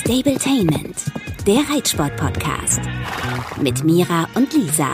Stabletainment, 0.00 1.06
der 1.46 1.60
Reitsport-Podcast. 1.70 2.80
Mit 3.60 3.82
Mira 3.82 4.28
und 4.34 4.52
Lisa. 4.52 4.88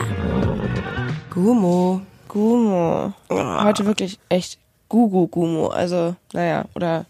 Gumo. 1.29 2.01
Gumo. 2.29 3.13
Heute 3.29 3.85
wirklich 3.85 4.17
echt 4.29 4.59
Gugu 4.87 5.27
Gumo. 5.27 5.67
Also, 5.67 6.15
naja, 6.31 6.65
oder 6.73 7.05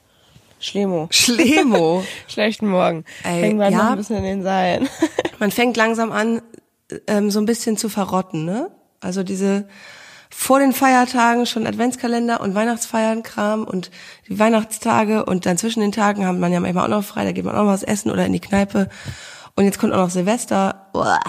Schlemo. 0.60 1.08
Schlemo. 1.12 2.04
Schlechten 2.28 2.68
Morgen. 2.68 3.06
Ey, 3.24 3.42
Hängen 3.42 3.60
wir 3.60 3.70
ja. 3.70 3.78
noch 3.78 3.92
ein 3.92 3.98
bisschen 3.98 4.18
in 4.18 4.24
den 4.24 4.44
Seilen. 4.44 4.90
Man 5.40 5.52
fängt 5.52 5.78
langsam 5.78 6.12
an, 6.12 6.42
ähm, 7.08 7.30
so 7.30 7.40
ein 7.40 7.46
bisschen 7.46 7.78
zu 7.78 7.90
verrotten, 7.90 8.44
ne? 8.44 8.72
Also 9.02 9.22
diese 9.24 9.68
vor 10.36 10.60
den 10.60 10.74
Feiertagen 10.74 11.46
schon 11.46 11.68
Adventskalender 11.68 12.42
und 12.42 12.56
Weihnachtsfeiern 12.56 13.24
Kram 13.24 13.64
und 13.64 13.92
die 14.28 14.40
Weihnachtstage 14.40 15.26
und 15.26 15.46
dann 15.46 15.58
zwischen 15.58 15.80
den 15.82 15.92
Tagen 15.92 16.26
haben 16.26 16.40
man 16.40 16.52
ja 16.52 16.60
manchmal 16.60 16.86
auch 16.86 16.98
noch 16.98 17.04
frei, 17.04 17.24
da 17.24 17.32
geht 17.32 17.46
man 17.46 17.56
auch 17.56 17.64
noch 17.64 17.72
was 17.72 17.84
essen 17.84 18.12
oder 18.12 18.26
in 18.26 18.34
die 18.34 18.40
Kneipe. 18.40 18.90
Und 19.56 19.66
jetzt 19.66 19.80
kommt 19.80 19.94
auch 19.94 19.98
noch 19.98 20.10
Silvester. 20.10 20.88
Uah. 20.94 21.20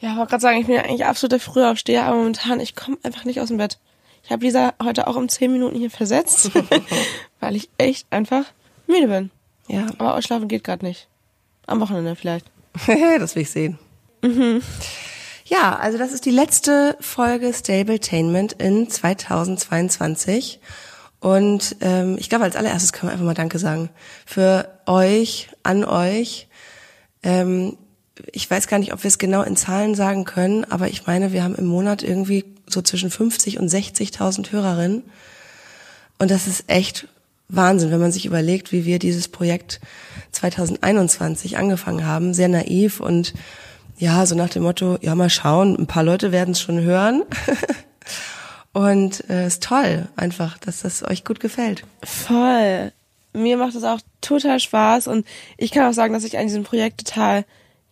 Ja, 0.00 0.12
ich 0.12 0.16
wollte 0.16 0.30
gerade 0.30 0.42
sagen, 0.42 0.60
ich 0.60 0.66
bin 0.66 0.74
ja 0.74 0.82
eigentlich 0.82 1.06
absoluter 1.06 1.40
Frühaufsteher, 1.40 2.04
aber 2.04 2.16
momentan, 2.16 2.60
ich 2.60 2.76
komme 2.76 2.98
einfach 3.02 3.24
nicht 3.24 3.40
aus 3.40 3.48
dem 3.48 3.56
Bett. 3.56 3.78
Ich 4.22 4.30
habe 4.30 4.44
Lisa 4.44 4.74
heute 4.82 5.06
auch 5.06 5.16
um 5.16 5.28
10 5.28 5.50
Minuten 5.50 5.76
hier 5.76 5.90
versetzt, 5.90 6.50
weil 7.40 7.56
ich 7.56 7.70
echt 7.78 8.06
einfach 8.10 8.44
müde 8.86 9.08
bin. 9.08 9.30
Ja, 9.68 9.86
Aber 9.98 10.14
ausschlafen 10.14 10.48
geht 10.48 10.64
gerade 10.64 10.84
nicht. 10.84 11.08
Am 11.66 11.80
Wochenende 11.80 12.16
vielleicht. 12.16 12.46
das 13.18 13.34
will 13.34 13.42
ich 13.42 13.50
sehen. 13.50 13.78
Ja, 15.48 15.76
also 15.76 15.96
das 15.96 16.12
ist 16.12 16.26
die 16.26 16.30
letzte 16.30 16.94
Folge 17.00 17.54
Stabletainment 17.54 18.52
in 18.52 18.90
2022. 18.90 20.60
Und 21.20 21.76
ähm, 21.80 22.16
ich 22.18 22.28
glaube, 22.28 22.44
als 22.44 22.54
allererstes 22.54 22.92
können 22.92 23.08
wir 23.08 23.12
einfach 23.14 23.24
mal 23.24 23.32
Danke 23.32 23.58
sagen. 23.58 23.88
Für 24.26 24.68
euch, 24.84 25.48
an 25.62 25.84
euch. 25.84 26.48
Ähm, 27.22 27.78
ich 28.30 28.50
weiß 28.50 28.68
gar 28.68 28.78
nicht, 28.78 28.92
ob 28.92 29.02
wir 29.02 29.08
es 29.08 29.16
genau 29.16 29.42
in 29.42 29.56
Zahlen 29.56 29.94
sagen 29.94 30.26
können, 30.26 30.64
aber 30.64 30.88
ich 30.88 31.06
meine, 31.06 31.32
wir 31.32 31.42
haben 31.42 31.54
im 31.54 31.66
Monat 31.66 32.02
irgendwie 32.02 32.44
so 32.66 32.82
zwischen 32.82 33.10
50 33.10 33.58
und 33.58 33.70
60.000 33.70 34.52
Hörerinnen. 34.52 35.02
Und 36.18 36.30
das 36.30 36.46
ist 36.46 36.64
echt 36.66 37.08
Wahnsinn, 37.48 37.90
wenn 37.90 38.00
man 38.00 38.12
sich 38.12 38.26
überlegt, 38.26 38.70
wie 38.70 38.84
wir 38.84 38.98
dieses 38.98 39.28
Projekt 39.28 39.80
2021 40.32 41.56
angefangen 41.56 42.04
haben. 42.04 42.34
Sehr 42.34 42.48
naiv 42.48 43.00
und 43.00 43.32
ja, 43.98 44.24
so 44.26 44.34
nach 44.34 44.48
dem 44.48 44.62
Motto, 44.62 44.98
ja, 45.00 45.14
mal 45.14 45.30
schauen, 45.30 45.76
ein 45.76 45.86
paar 45.86 46.02
Leute 46.02 46.32
werden 46.32 46.52
es 46.52 46.60
schon 46.60 46.80
hören. 46.80 47.24
und 48.72 49.28
äh, 49.28 49.46
ist 49.46 49.62
toll 49.62 50.08
einfach, 50.16 50.58
dass 50.58 50.82
das 50.82 51.02
euch 51.02 51.24
gut 51.24 51.40
gefällt. 51.40 51.84
Voll. 52.04 52.92
Mir 53.32 53.56
macht 53.56 53.74
es 53.74 53.84
auch 53.84 54.00
total 54.20 54.60
Spaß 54.60 55.08
und 55.08 55.26
ich 55.56 55.70
kann 55.70 55.88
auch 55.88 55.92
sagen, 55.92 56.14
dass 56.14 56.24
ich 56.24 56.38
an 56.38 56.46
diesem 56.46 56.64
Projekt 56.64 57.06
total 57.06 57.44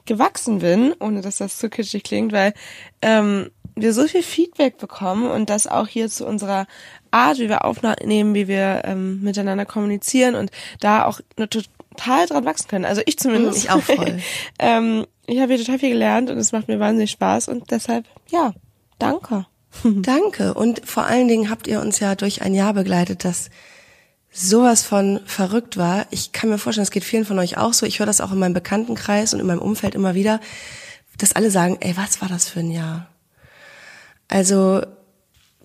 gewachsen 0.07 0.61
bin, 0.61 0.95
ohne 1.01 1.21
dass 1.21 1.39
das 1.39 1.59
zu 1.59 1.69
kitschig 1.69 2.05
klingt, 2.05 2.33
weil 2.33 2.55
ähm, 3.03 3.51
wir 3.75 3.93
so 3.93 4.07
viel 4.07 4.23
Feedback 4.23 4.79
bekommen 4.79 5.31
und 5.31 5.51
das 5.51 5.67
auch 5.67 5.87
hier 5.87 6.09
zu 6.09 6.27
unserer 6.27 6.67
Art, 7.11 7.39
wie 7.39 7.49
wir 7.49 7.65
aufnehmen, 7.65 8.35
wie 8.35 8.49
wir 8.49 8.83
ähm, 8.85 9.21
miteinander 9.23 9.67
kommunizieren 9.67 10.35
und 10.35 10.51
da 10.81 11.05
auch 11.05 11.21
eine 11.37 11.49
total 11.97 12.27
dran 12.27 12.45
wachsen 12.45 12.69
können. 12.69 12.85
Also 12.85 13.03
ich 13.07 13.19
zumindest. 13.19 13.59
Ich 13.59 13.71
auch 13.71 13.83
voll. 13.83 14.21
ähm, 14.59 15.07
ich 15.27 15.41
habe 15.41 15.55
hier 15.55 15.65
total 15.65 15.79
viel 15.79 15.91
gelernt 15.91 16.31
und 16.31 16.39
es 16.39 16.53
macht 16.53 16.69
mir 16.69 16.79
wahnsinnig 16.79 17.11
Spaß 17.11 17.49
und 17.49 17.71
deshalb, 17.71 18.07
ja, 18.29 18.53
danke. 18.99 19.47
Danke. 19.85 20.55
Und 20.55 20.83
vor 20.87 21.05
allen 21.05 21.29
Dingen 21.29 21.51
habt 21.51 21.67
ihr 21.67 21.81
uns 21.81 22.01
ja 22.01 22.15
durch 22.15 22.43
ein 22.43 22.55
Jahr 22.55 22.75
begleitet, 22.75 23.25
das 23.25 23.51
sowas 24.31 24.83
von 24.83 25.21
verrückt 25.25 25.77
war. 25.77 26.07
Ich 26.11 26.33
kann 26.33 26.51
mir 26.51 26.59
vorstellen, 26.59 26.85
es 26.85 26.91
geht 26.91 27.05
vielen 27.05 27.25
von 27.25 27.39
euch 27.39 27.57
auch 27.57 27.73
so. 27.73 27.87
Ich 27.87 27.99
höre 27.99 28.07
das 28.07 28.21
auch 28.21 28.33
in 28.33 28.39
meinem 28.39 28.55
Bekanntenkreis 28.55 29.33
und 29.33 29.41
in 29.41 29.47
meinem 29.47 29.63
Umfeld 29.63 29.95
immer 29.95 30.15
wieder, 30.15 30.41
dass 31.19 31.35
alle 31.35 31.51
sagen, 31.51 31.79
ey, 31.81 31.97
was 31.97 32.21
war 32.21 32.29
das 32.29 32.49
für 32.49 32.61
ein 32.61 32.71
Jahr? 32.71 33.09
Also, 34.29 34.83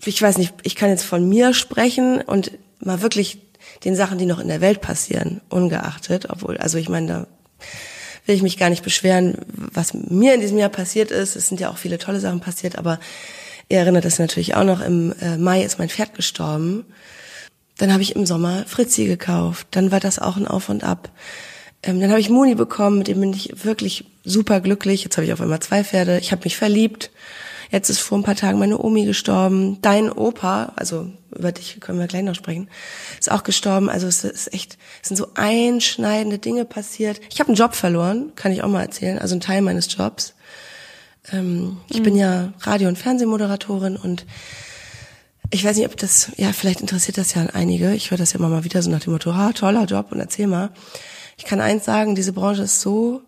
ich 0.04 0.20
weiß 0.20 0.38
nicht, 0.38 0.54
ich 0.62 0.74
kann 0.74 0.88
jetzt 0.88 1.04
von 1.04 1.28
mir 1.28 1.52
sprechen 1.52 2.22
und 2.22 2.52
mal 2.80 3.02
wirklich 3.02 3.41
den 3.84 3.96
Sachen, 3.96 4.18
die 4.18 4.26
noch 4.26 4.38
in 4.38 4.48
der 4.48 4.60
Welt 4.60 4.80
passieren, 4.80 5.40
ungeachtet, 5.48 6.28
obwohl, 6.30 6.56
also 6.58 6.78
ich 6.78 6.88
meine, 6.88 7.06
da 7.06 7.26
will 8.26 8.36
ich 8.36 8.42
mich 8.42 8.58
gar 8.58 8.70
nicht 8.70 8.84
beschweren, 8.84 9.38
was 9.48 9.94
mir 9.94 10.34
in 10.34 10.40
diesem 10.40 10.58
Jahr 10.58 10.68
passiert 10.68 11.10
ist. 11.10 11.34
Es 11.34 11.48
sind 11.48 11.60
ja 11.60 11.70
auch 11.70 11.78
viele 11.78 11.98
tolle 11.98 12.20
Sachen 12.20 12.40
passiert, 12.40 12.78
aber 12.78 13.00
ihr 13.68 13.78
erinnert 13.78 14.04
es 14.04 14.18
natürlich 14.18 14.54
auch 14.54 14.64
noch, 14.64 14.80
im 14.80 15.12
äh, 15.20 15.36
Mai 15.36 15.62
ist 15.62 15.78
mein 15.78 15.88
Pferd 15.88 16.14
gestorben. 16.14 16.84
Dann 17.78 17.92
habe 17.92 18.02
ich 18.02 18.14
im 18.14 18.26
Sommer 18.26 18.64
Fritzi 18.66 19.06
gekauft. 19.06 19.66
Dann 19.72 19.90
war 19.90 19.98
das 19.98 20.18
auch 20.18 20.36
ein 20.36 20.46
Auf 20.46 20.68
und 20.68 20.84
Ab. 20.84 21.10
Ähm, 21.82 22.00
dann 22.00 22.10
habe 22.10 22.20
ich 22.20 22.30
Moni 22.30 22.54
bekommen, 22.54 22.98
mit 22.98 23.08
dem 23.08 23.20
bin 23.20 23.32
ich 23.32 23.64
wirklich 23.64 24.04
super 24.24 24.60
glücklich. 24.60 25.02
Jetzt 25.02 25.16
habe 25.16 25.24
ich 25.26 25.32
auf 25.32 25.40
einmal 25.40 25.60
zwei 25.60 25.82
Pferde. 25.82 26.18
Ich 26.18 26.30
habe 26.30 26.44
mich 26.44 26.56
verliebt. 26.56 27.10
Jetzt 27.72 27.88
ist 27.88 28.00
vor 28.00 28.18
ein 28.18 28.22
paar 28.22 28.36
Tagen 28.36 28.58
meine 28.58 28.78
Omi 28.78 29.06
gestorben. 29.06 29.78
Dein 29.80 30.12
Opa, 30.12 30.72
also 30.76 31.10
über 31.34 31.52
dich 31.52 31.80
können 31.80 31.98
wir 31.98 32.06
gleich 32.06 32.22
noch 32.22 32.34
sprechen, 32.34 32.68
ist 33.18 33.32
auch 33.32 33.44
gestorben. 33.44 33.88
Also 33.88 34.06
es 34.06 34.24
ist 34.24 34.52
echt, 34.52 34.76
es 35.00 35.08
sind 35.08 35.16
so 35.16 35.28
einschneidende 35.34 36.38
Dinge 36.38 36.66
passiert. 36.66 37.18
Ich 37.30 37.40
habe 37.40 37.48
einen 37.48 37.56
Job 37.56 37.74
verloren, 37.74 38.32
kann 38.36 38.52
ich 38.52 38.62
auch 38.62 38.68
mal 38.68 38.82
erzählen, 38.82 39.18
also 39.18 39.32
einen 39.32 39.40
Teil 39.40 39.62
meines 39.62 39.92
Jobs. 39.96 40.34
Ähm, 41.32 41.78
ich 41.88 42.02
bin 42.02 42.14
ja 42.14 42.52
Radio- 42.60 42.88
und 42.88 42.98
Fernsehmoderatorin 42.98 43.96
und 43.96 44.26
ich 45.50 45.64
weiß 45.64 45.76
nicht, 45.78 45.86
ob 45.86 45.96
das, 45.96 46.32
ja, 46.36 46.52
vielleicht 46.52 46.82
interessiert 46.82 47.16
das 47.16 47.32
ja 47.32 47.46
einige. 47.54 47.94
Ich 47.94 48.10
höre 48.10 48.18
das 48.18 48.34
ja 48.34 48.38
immer 48.38 48.48
mal 48.48 48.64
wieder 48.64 48.82
so 48.82 48.90
nach 48.90 49.00
dem 49.00 49.14
Motto, 49.14 49.34
ha, 49.34 49.52
toller 49.52 49.86
Job 49.86 50.12
und 50.12 50.20
erzähl 50.20 50.46
mal. 50.46 50.70
Ich 51.38 51.46
kann 51.46 51.62
eins 51.62 51.86
sagen, 51.86 52.14
diese 52.14 52.34
Branche 52.34 52.64
ist 52.64 52.82
so 52.82 53.22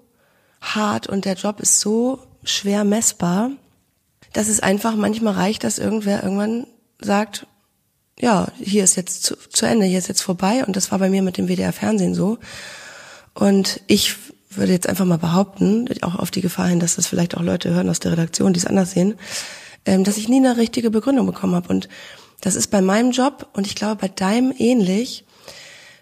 hart 0.60 1.06
und 1.06 1.24
der 1.24 1.34
Job 1.34 1.60
ist 1.60 1.80
so 1.80 2.18
schwer 2.44 2.84
messbar, 2.84 3.50
dass 4.34 4.48
es 4.48 4.60
einfach 4.60 4.96
manchmal 4.96 5.34
reicht, 5.34 5.64
dass 5.64 5.78
irgendwer 5.78 6.22
irgendwann 6.22 6.66
sagt, 7.00 7.46
ja, 8.20 8.48
hier 8.60 8.84
ist 8.84 8.96
jetzt 8.96 9.22
zu, 9.24 9.36
zu 9.36 9.64
Ende, 9.64 9.86
hier 9.86 9.98
ist 9.98 10.08
jetzt 10.08 10.22
vorbei 10.22 10.64
und 10.66 10.76
das 10.76 10.90
war 10.90 10.98
bei 10.98 11.08
mir 11.08 11.22
mit 11.22 11.38
dem 11.38 11.48
WDR 11.48 11.72
Fernsehen 11.72 12.14
so. 12.14 12.38
Und 13.32 13.80
ich 13.86 14.16
würde 14.50 14.72
jetzt 14.72 14.88
einfach 14.88 15.04
mal 15.04 15.18
behaupten, 15.18 15.88
auch 16.02 16.16
auf 16.16 16.30
die 16.30 16.40
Gefahr 16.40 16.68
hin, 16.68 16.80
dass 16.80 16.96
das 16.96 17.06
vielleicht 17.06 17.36
auch 17.36 17.42
Leute 17.42 17.70
hören 17.70 17.88
aus 17.88 18.00
der 18.00 18.12
Redaktion, 18.12 18.52
die 18.52 18.60
es 18.60 18.66
anders 18.66 18.92
sehen, 18.92 19.14
ähm, 19.84 20.04
dass 20.04 20.16
ich 20.16 20.28
nie 20.28 20.36
eine 20.36 20.56
richtige 20.56 20.90
Begründung 20.90 21.26
bekommen 21.26 21.54
habe. 21.54 21.68
Und 21.68 21.88
das 22.40 22.54
ist 22.56 22.68
bei 22.68 22.80
meinem 22.80 23.10
Job 23.10 23.48
und 23.54 23.66
ich 23.66 23.74
glaube 23.74 23.96
bei 23.96 24.08
deinem 24.08 24.52
ähnlich 24.56 25.24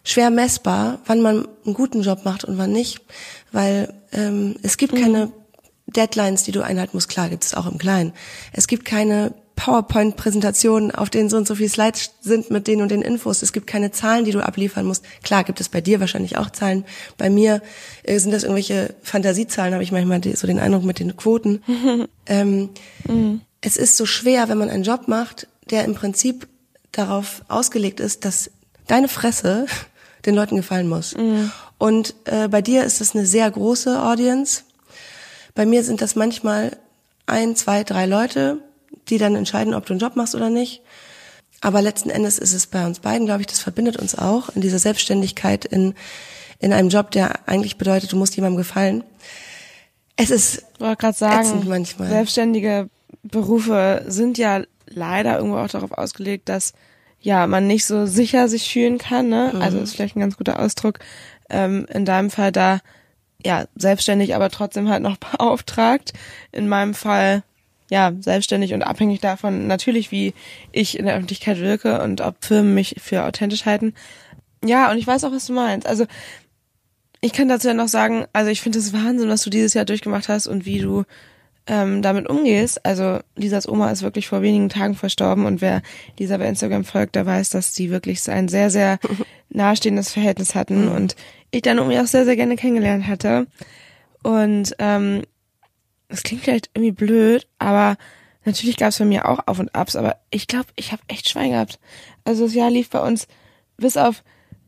schwer 0.04 0.30
messbar, 0.30 1.00
wann 1.06 1.22
man 1.22 1.46
einen 1.64 1.74
guten 1.74 2.02
Job 2.02 2.24
macht 2.24 2.44
und 2.44 2.58
wann 2.58 2.72
nicht, 2.72 3.00
weil 3.52 3.94
ähm, 4.12 4.56
es 4.62 4.76
gibt 4.76 4.96
keine 4.96 5.32
Deadlines, 5.92 6.44
die 6.44 6.52
du 6.52 6.62
einhalten 6.62 6.96
musst. 6.96 7.08
Klar, 7.08 7.28
gibt 7.28 7.44
es 7.44 7.54
auch 7.54 7.70
im 7.70 7.78
Kleinen. 7.78 8.12
Es 8.52 8.66
gibt 8.66 8.84
keine 8.84 9.34
PowerPoint-Präsentationen, 9.56 10.90
auf 10.92 11.10
denen 11.10 11.28
so 11.28 11.36
und 11.36 11.46
so 11.46 11.54
viele 11.54 11.68
Slides 11.68 12.12
sind 12.20 12.50
mit 12.50 12.66
den 12.66 12.82
und 12.82 12.90
den 12.90 13.02
Infos. 13.02 13.42
Es 13.42 13.52
gibt 13.52 13.66
keine 13.66 13.92
Zahlen, 13.92 14.24
die 14.24 14.32
du 14.32 14.40
abliefern 14.40 14.86
musst. 14.86 15.04
Klar, 15.22 15.44
gibt 15.44 15.60
es 15.60 15.68
bei 15.68 15.80
dir 15.80 16.00
wahrscheinlich 16.00 16.36
auch 16.36 16.50
Zahlen. 16.50 16.84
Bei 17.16 17.30
mir 17.30 17.62
äh, 18.02 18.18
sind 18.18 18.32
das 18.32 18.42
irgendwelche 18.42 18.94
Fantasiezahlen, 19.02 19.74
habe 19.74 19.84
ich 19.84 19.92
manchmal 19.92 20.20
die, 20.20 20.34
so 20.34 20.46
den 20.46 20.58
Eindruck 20.58 20.84
mit 20.84 20.98
den 20.98 21.16
Quoten. 21.16 21.62
ähm, 22.26 22.70
Es 23.60 23.76
ist 23.76 23.96
so 23.96 24.06
schwer, 24.06 24.48
wenn 24.48 24.58
man 24.58 24.70
einen 24.70 24.82
Job 24.82 25.06
macht, 25.06 25.46
der 25.70 25.84
im 25.84 25.94
Prinzip 25.94 26.48
darauf 26.90 27.42
ausgelegt 27.48 28.00
ist, 28.00 28.24
dass 28.24 28.50
deine 28.86 29.08
Fresse 29.08 29.66
den 30.26 30.34
Leuten 30.34 30.56
gefallen 30.56 30.88
muss. 30.88 31.14
Und 31.78 32.14
äh, 32.24 32.48
bei 32.48 32.62
dir 32.62 32.84
ist 32.84 33.00
das 33.00 33.14
eine 33.14 33.26
sehr 33.26 33.50
große 33.50 34.02
Audience. 34.02 34.62
Bei 35.54 35.66
mir 35.66 35.84
sind 35.84 36.00
das 36.00 36.16
manchmal 36.16 36.76
ein, 37.26 37.56
zwei, 37.56 37.84
drei 37.84 38.06
Leute, 38.06 38.58
die 39.08 39.18
dann 39.18 39.36
entscheiden, 39.36 39.74
ob 39.74 39.86
du 39.86 39.92
einen 39.92 40.00
Job 40.00 40.16
machst 40.16 40.34
oder 40.34 40.50
nicht. 40.50 40.82
Aber 41.60 41.80
letzten 41.80 42.10
Endes 42.10 42.38
ist 42.38 42.52
es 42.52 42.66
bei 42.66 42.84
uns 42.84 42.98
beiden, 42.98 43.26
glaube 43.26 43.40
ich, 43.40 43.46
das 43.46 43.60
verbindet 43.60 43.96
uns 43.96 44.16
auch 44.16 44.48
in 44.50 44.62
dieser 44.62 44.80
Selbstständigkeit 44.80 45.64
in, 45.64 45.94
in 46.58 46.72
einem 46.72 46.88
Job, 46.88 47.12
der 47.12 47.48
eigentlich 47.48 47.78
bedeutet, 47.78 48.12
du 48.12 48.16
musst 48.16 48.34
jemandem 48.34 48.58
gefallen. 48.58 49.04
Es 50.16 50.30
ist 50.30 50.64
Ich 50.74 50.98
gerade 50.98 51.16
sagen, 51.16 51.62
manchmal. 51.66 52.08
selbstständige 52.08 52.90
Berufe 53.22 54.04
sind 54.08 54.38
ja 54.38 54.62
leider 54.88 55.36
irgendwo 55.36 55.58
auch 55.58 55.68
darauf 55.68 55.92
ausgelegt, 55.92 56.48
dass 56.48 56.72
ja 57.20 57.46
man 57.46 57.66
nicht 57.66 57.86
so 57.86 58.06
sicher 58.06 58.48
sich 58.48 58.70
fühlen 58.70 58.98
kann. 58.98 59.28
Ne? 59.28 59.52
Also 59.60 59.78
ist 59.78 59.94
vielleicht 59.94 60.16
ein 60.16 60.20
ganz 60.20 60.36
guter 60.36 60.58
Ausdruck. 60.58 60.98
Ähm, 61.48 61.86
in 61.92 62.04
deinem 62.04 62.30
Fall 62.30 62.50
da 62.50 62.80
ja 63.44 63.64
selbstständig, 63.76 64.34
aber 64.34 64.50
trotzdem 64.50 64.88
halt 64.88 65.02
noch 65.02 65.16
beauftragt. 65.38 66.12
In 66.52 66.68
meinem 66.68 66.94
Fall 66.94 67.42
ja 67.90 68.12
selbstständig 68.20 68.72
und 68.74 68.82
abhängig 68.82 69.20
davon 69.20 69.66
natürlich, 69.66 70.10
wie 70.10 70.32
ich 70.72 70.98
in 70.98 71.04
der 71.04 71.14
Öffentlichkeit 71.14 71.58
wirke 71.58 72.00
und 72.02 72.20
ob 72.22 72.36
Firmen 72.44 72.74
mich 72.74 72.96
für 72.98 73.24
authentisch 73.24 73.66
halten. 73.66 73.94
Ja, 74.64 74.90
und 74.90 74.96
ich 74.98 75.06
weiß 75.06 75.24
auch, 75.24 75.32
was 75.32 75.46
du 75.46 75.52
meinst. 75.52 75.86
Also 75.86 76.06
ich 77.20 77.32
kann 77.32 77.48
dazu 77.48 77.68
ja 77.68 77.74
noch 77.74 77.88
sagen, 77.88 78.24
also 78.32 78.50
ich 78.50 78.60
finde 78.62 78.78
es 78.78 78.92
Wahnsinn, 78.92 79.28
was 79.28 79.42
du 79.42 79.50
dieses 79.50 79.74
Jahr 79.74 79.84
durchgemacht 79.84 80.28
hast 80.28 80.46
und 80.46 80.64
wie 80.64 80.78
du 80.80 81.04
ähm, 81.66 82.02
damit 82.02 82.28
umgehst. 82.28 82.84
Also 82.84 83.20
Lisas 83.36 83.68
Oma 83.68 83.90
ist 83.90 84.02
wirklich 84.02 84.26
vor 84.26 84.42
wenigen 84.42 84.68
Tagen 84.68 84.94
verstorben 84.94 85.46
und 85.46 85.60
wer 85.60 85.82
Lisa 86.18 86.36
bei 86.36 86.48
Instagram 86.48 86.84
folgt, 86.84 87.14
der 87.14 87.26
weiß, 87.26 87.50
dass 87.50 87.74
die 87.74 87.90
wirklich 87.90 88.28
ein 88.28 88.48
sehr, 88.48 88.70
sehr 88.70 88.98
nahestehendes 89.50 90.12
Verhältnis 90.12 90.54
hatten 90.54 90.86
Mhm. 90.86 90.92
und 90.92 91.16
ich 91.52 91.62
dann 91.62 91.78
Omi 91.78 91.98
auch 92.00 92.06
sehr, 92.06 92.24
sehr 92.24 92.34
gerne 92.34 92.56
kennengelernt 92.56 93.06
hatte. 93.06 93.46
Und 94.24 94.74
ähm, 94.78 95.22
das 96.08 96.22
klingt 96.22 96.42
vielleicht 96.42 96.70
irgendwie 96.74 96.92
blöd, 96.92 97.46
aber 97.58 97.96
natürlich 98.44 98.76
gab 98.76 98.88
es 98.88 98.98
bei 98.98 99.04
mir 99.04 99.28
auch 99.28 99.40
Auf 99.46 99.58
und 99.58 99.74
Abs, 99.74 99.94
aber 99.94 100.16
ich 100.30 100.48
glaube, 100.48 100.66
ich 100.76 100.92
habe 100.92 101.02
echt 101.08 101.28
Schwein 101.28 101.50
gehabt. 101.50 101.78
Also 102.24 102.44
das 102.44 102.54
Jahr 102.54 102.70
lief 102.70 102.90
bei 102.90 103.00
uns 103.00 103.28
bis 103.76 103.96
auf 103.96 104.24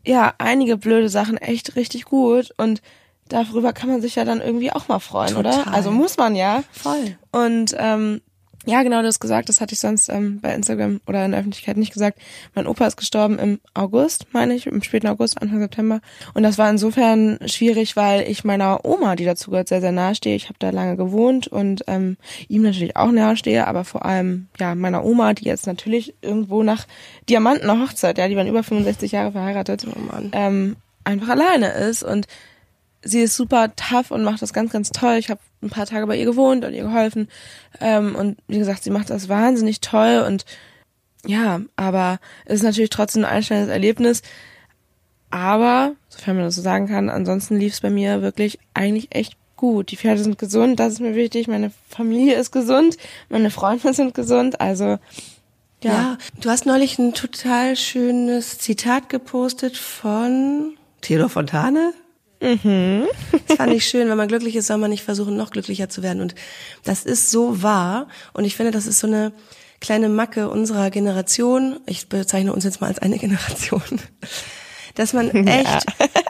ja 0.07 0.35
einige 0.39 0.77
blöde 0.77 1.09
Sachen 1.09 1.39
echt 1.39 1.77
richtig 1.77 2.05
gut 2.05 2.53
und 2.57 2.83
darüber 3.29 3.73
kann 3.73 3.89
man 3.89 4.03
sich 4.03 4.17
ja 4.17 4.25
dann 4.25 4.41
irgendwie 4.41 4.71
auch 4.71 4.89
mal 4.89 4.99
freuen, 4.99 5.37
oder? 5.37 5.53
Total. 5.53 5.75
Also 5.75 5.91
muss 5.91 6.17
man 6.17 6.37
ja. 6.37 6.63
Voll. 6.73 7.17
Und 7.33 7.75
ähm, 7.79 8.21
ja, 8.67 8.83
genau, 8.83 9.01
du 9.03 9.09
hast 9.09 9.21
gesagt, 9.21 9.49
das 9.49 9.61
hatte 9.61 9.75
ich 9.75 9.81
sonst 9.81 10.09
ähm, 10.09 10.41
bei 10.41 10.55
Instagram 10.55 11.01
oder 11.07 11.25
in 11.25 11.33
der 11.33 11.41
Öffentlichkeit 11.41 11.77
nicht 11.77 11.93
gesagt. 11.93 12.19
Mein 12.55 12.67
Opa 12.67 12.87
ist 12.87 12.97
gestorben 12.97 13.39
im 13.39 13.61
August, 13.75 14.27
meine 14.33 14.55
ich, 14.55 14.67
im 14.67 14.83
späten 14.83 15.07
August, 15.07 15.41
Anfang 15.41 15.61
September. 15.61 16.01
Und 16.35 16.43
das 16.43 16.59
war 16.59 16.71
insofern 16.71 17.39
schwierig, 17.47 17.97
weil 17.97 18.29
ich 18.29 18.45
meiner 18.45 18.85
Oma, 18.85 19.17
die 19.17 19.25
dazu 19.25 19.51
gehört, 19.51 19.69
sehr, 19.69 19.81
sehr 19.81 19.93
nahe 19.93 20.15
stehe. 20.15 20.37
Ich 20.37 20.45
habe 20.45 20.59
da 20.59 20.71
lange 20.71 20.97
gewohnt 20.97 21.47
und 21.49 21.85
ähm, 21.87 22.17
ihm 22.49 22.63
natürlich 22.63 22.97
auch 22.97 23.11
nahe 23.11 23.37
stehe, 23.37 23.67
aber 23.67 23.85
vor 23.85 24.05
allem 24.05 24.49
ja 24.59 24.75
meiner 24.75 25.05
Oma, 25.05 25.35
die 25.35 25.45
jetzt 25.45 25.67
natürlich 25.67 26.15
irgendwo 26.23 26.63
nach 26.63 26.87
Diamantener 27.29 27.81
Hochzeit, 27.81 28.19
ja, 28.19 28.29
die 28.29 28.37
waren 28.37 28.47
über 28.49 28.63
65 28.63 29.13
Jahre 29.13 29.33
verheiratet, 29.33 29.87
Oh 29.87 29.99
Mann. 29.99 30.31
ähm, 30.33 30.77
einfach 31.05 31.29
alleine 31.29 31.71
ist 31.73 32.03
und 32.03 32.27
sie 33.05 33.21
ist 33.21 33.37
super 33.37 33.75
tough 33.77 34.11
und 34.11 34.25
macht 34.25 34.43
das 34.43 34.53
ganz, 34.53 34.73
ganz 34.73 34.91
toll. 34.91 35.15
Ich 35.15 35.31
habe 35.31 35.41
ein 35.63 35.71
paar 35.71 35.87
Tage 35.87 36.07
bei 36.07 36.17
ihr 36.17 36.25
gewohnt 36.25 36.65
und 36.65 36.75
ihr 36.75 36.83
geholfen. 36.85 37.29
Ähm, 37.81 38.17
und 38.17 38.39
wie 38.49 38.59
gesagt, 38.59 38.83
sie 38.85 38.91
macht 38.91 39.11
das 39.11 39.29
wahnsinnig 39.29 39.81
toll 39.81 40.25
und 40.27 40.45
ja, 41.27 41.61
aber 41.77 42.19
es 42.45 42.57
ist 42.57 42.63
natürlich 42.65 42.91
trotzdem 42.91 43.25
ein 43.25 43.31
einschneidendes 43.31 43.73
Erlebnis. 43.73 44.23
Aber, 45.31 45.95
sofern 46.09 46.37
man 46.37 46.45
das 46.45 46.55
so 46.55 46.63
sagen 46.63 46.87
kann, 46.87 47.09
ansonsten 47.09 47.59
lief 47.59 47.73
es 47.73 47.81
bei 47.81 47.91
mir 47.91 48.23
wirklich 48.23 48.59
eigentlich 48.75 49.15
echt 49.15 49.37
gut. 49.57 49.91
Die 49.91 49.97
Pferde 49.97 50.23
sind 50.23 50.39
gesund, 50.39 50.79
das 50.79 50.95
ist 50.95 51.01
mir 51.01 51.15
wichtig. 51.15 51.49
Meine 51.49 51.73
Familie 51.89 52.37
ist 52.37 52.53
gesund, 52.53 52.99
meine 53.29 53.51
Freunde 53.51 53.95
sind 53.95 54.15
gesund. 54.15 54.61
Also 54.61 54.99
Ja. 55.83 55.93
ja, 55.93 56.19
du 56.41 56.51
hast 56.51 56.67
neulich 56.67 56.99
ein 56.99 57.15
total 57.15 57.75
schönes 57.77 58.59
Zitat 58.59 59.09
gepostet 59.09 59.77
von 59.77 60.77
Theodor 61.01 61.29
Fontane. 61.31 61.93
Mhm. 62.45 63.07
Das 63.47 63.57
fand 63.57 63.73
ich 63.73 63.87
schön, 63.87 64.09
wenn 64.09 64.17
man 64.17 64.29
glücklich 64.29 64.55
ist, 64.55 64.67
soll 64.67 64.77
man 64.77 64.91
nicht 64.91 65.03
versuchen, 65.03 65.37
noch 65.37 65.51
glücklicher 65.51 65.89
zu 65.89 66.03
werden. 66.03 66.21
Und 66.21 66.35
das 66.85 67.05
ist 67.05 67.31
so 67.31 67.63
wahr. 67.63 68.09
Und 68.35 68.45
ich 68.45 68.57
finde, 68.57 68.71
das 68.71 68.87
ist 68.87 68.99
so 68.99 69.07
eine 69.07 69.33
kleine 69.81 70.09
Macke 70.09 70.51
unserer 70.51 70.91
Generation. 70.91 71.81
Ich 71.87 72.09
bezeichne 72.09 72.53
uns 72.53 72.65
jetzt 72.65 72.81
mal 72.81 72.89
als 72.89 72.99
eine 72.99 73.19
Generation. 73.19 73.83
Dass 74.95 75.13
man 75.13 75.31
echt 75.31 75.87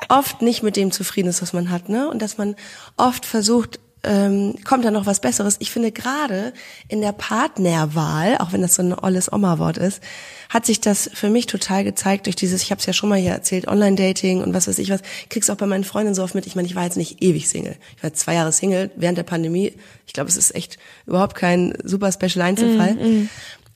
oft 0.08 0.40
nicht 0.40 0.62
mit 0.62 0.76
dem 0.76 0.90
zufrieden 0.90 1.28
ist, 1.28 1.43
was 1.43 1.52
man 1.52 1.70
hat, 1.70 1.88
ne? 1.88 2.08
Und 2.08 2.22
dass 2.22 2.38
man 2.38 2.56
oft 2.96 3.26
versucht, 3.26 3.78
ähm, 4.05 4.55
kommt 4.65 4.85
da 4.85 4.91
noch 4.91 5.06
was 5.06 5.21
Besseres. 5.21 5.56
Ich 5.59 5.71
finde 5.71 5.93
gerade 5.93 6.53
in 6.89 7.01
der 7.01 7.12
Partnerwahl, 7.12 8.39
auch 8.39 8.53
wenn 8.53 8.62
das 8.62 8.75
so 8.75 8.83
ein 8.83 8.93
olles 8.93 9.33
Oma-Wort 9.33 9.79
ist, 9.79 10.03
hat 10.49 10.67
sich 10.67 10.81
das 10.81 11.11
für 11.12 11.31
mich 11.31 11.47
total 11.47 11.85
gezeigt 11.85 12.27
durch 12.27 12.37
dieses, 12.37 12.62
ich 12.62 12.71
habe 12.71 12.79
es 12.79 12.87
ja 12.87 12.93
schon 12.93 13.09
mal 13.09 13.19
hier 13.19 13.33
erzählt, 13.33 13.67
Online-Dating 13.67 14.43
und 14.43 14.55
was 14.55 14.69
weiß 14.69 14.79
ich 14.79 14.91
was. 14.91 15.01
Krieg's 15.31 15.51
auch 15.51 15.56
bei 15.56 15.67
meinen 15.67 15.85
Freundinnen 15.85 16.15
so 16.15 16.23
oft 16.23 16.35
mit. 16.35 16.47
Ich 16.47 16.55
meine, 16.55 16.69
ich 16.69 16.75
war 16.75 16.85
jetzt 16.85 16.97
nicht 16.97 17.23
ewig 17.23 17.49
Single. 17.49 17.77
Ich 17.97 18.03
war 18.03 18.12
zwei 18.15 18.35
Jahre 18.35 18.53
Single 18.53 18.91
während 18.97 19.19
der 19.19 19.25
Pandemie. 19.25 19.73
Ich 20.07 20.12
glaube, 20.12 20.29
es 20.29 20.37
ist 20.37 20.55
echt 20.55 20.79
überhaupt 21.07 21.35
kein 21.35 21.75
super 21.83 22.12
Special 22.12 22.43
Einzelfall. 22.43 22.97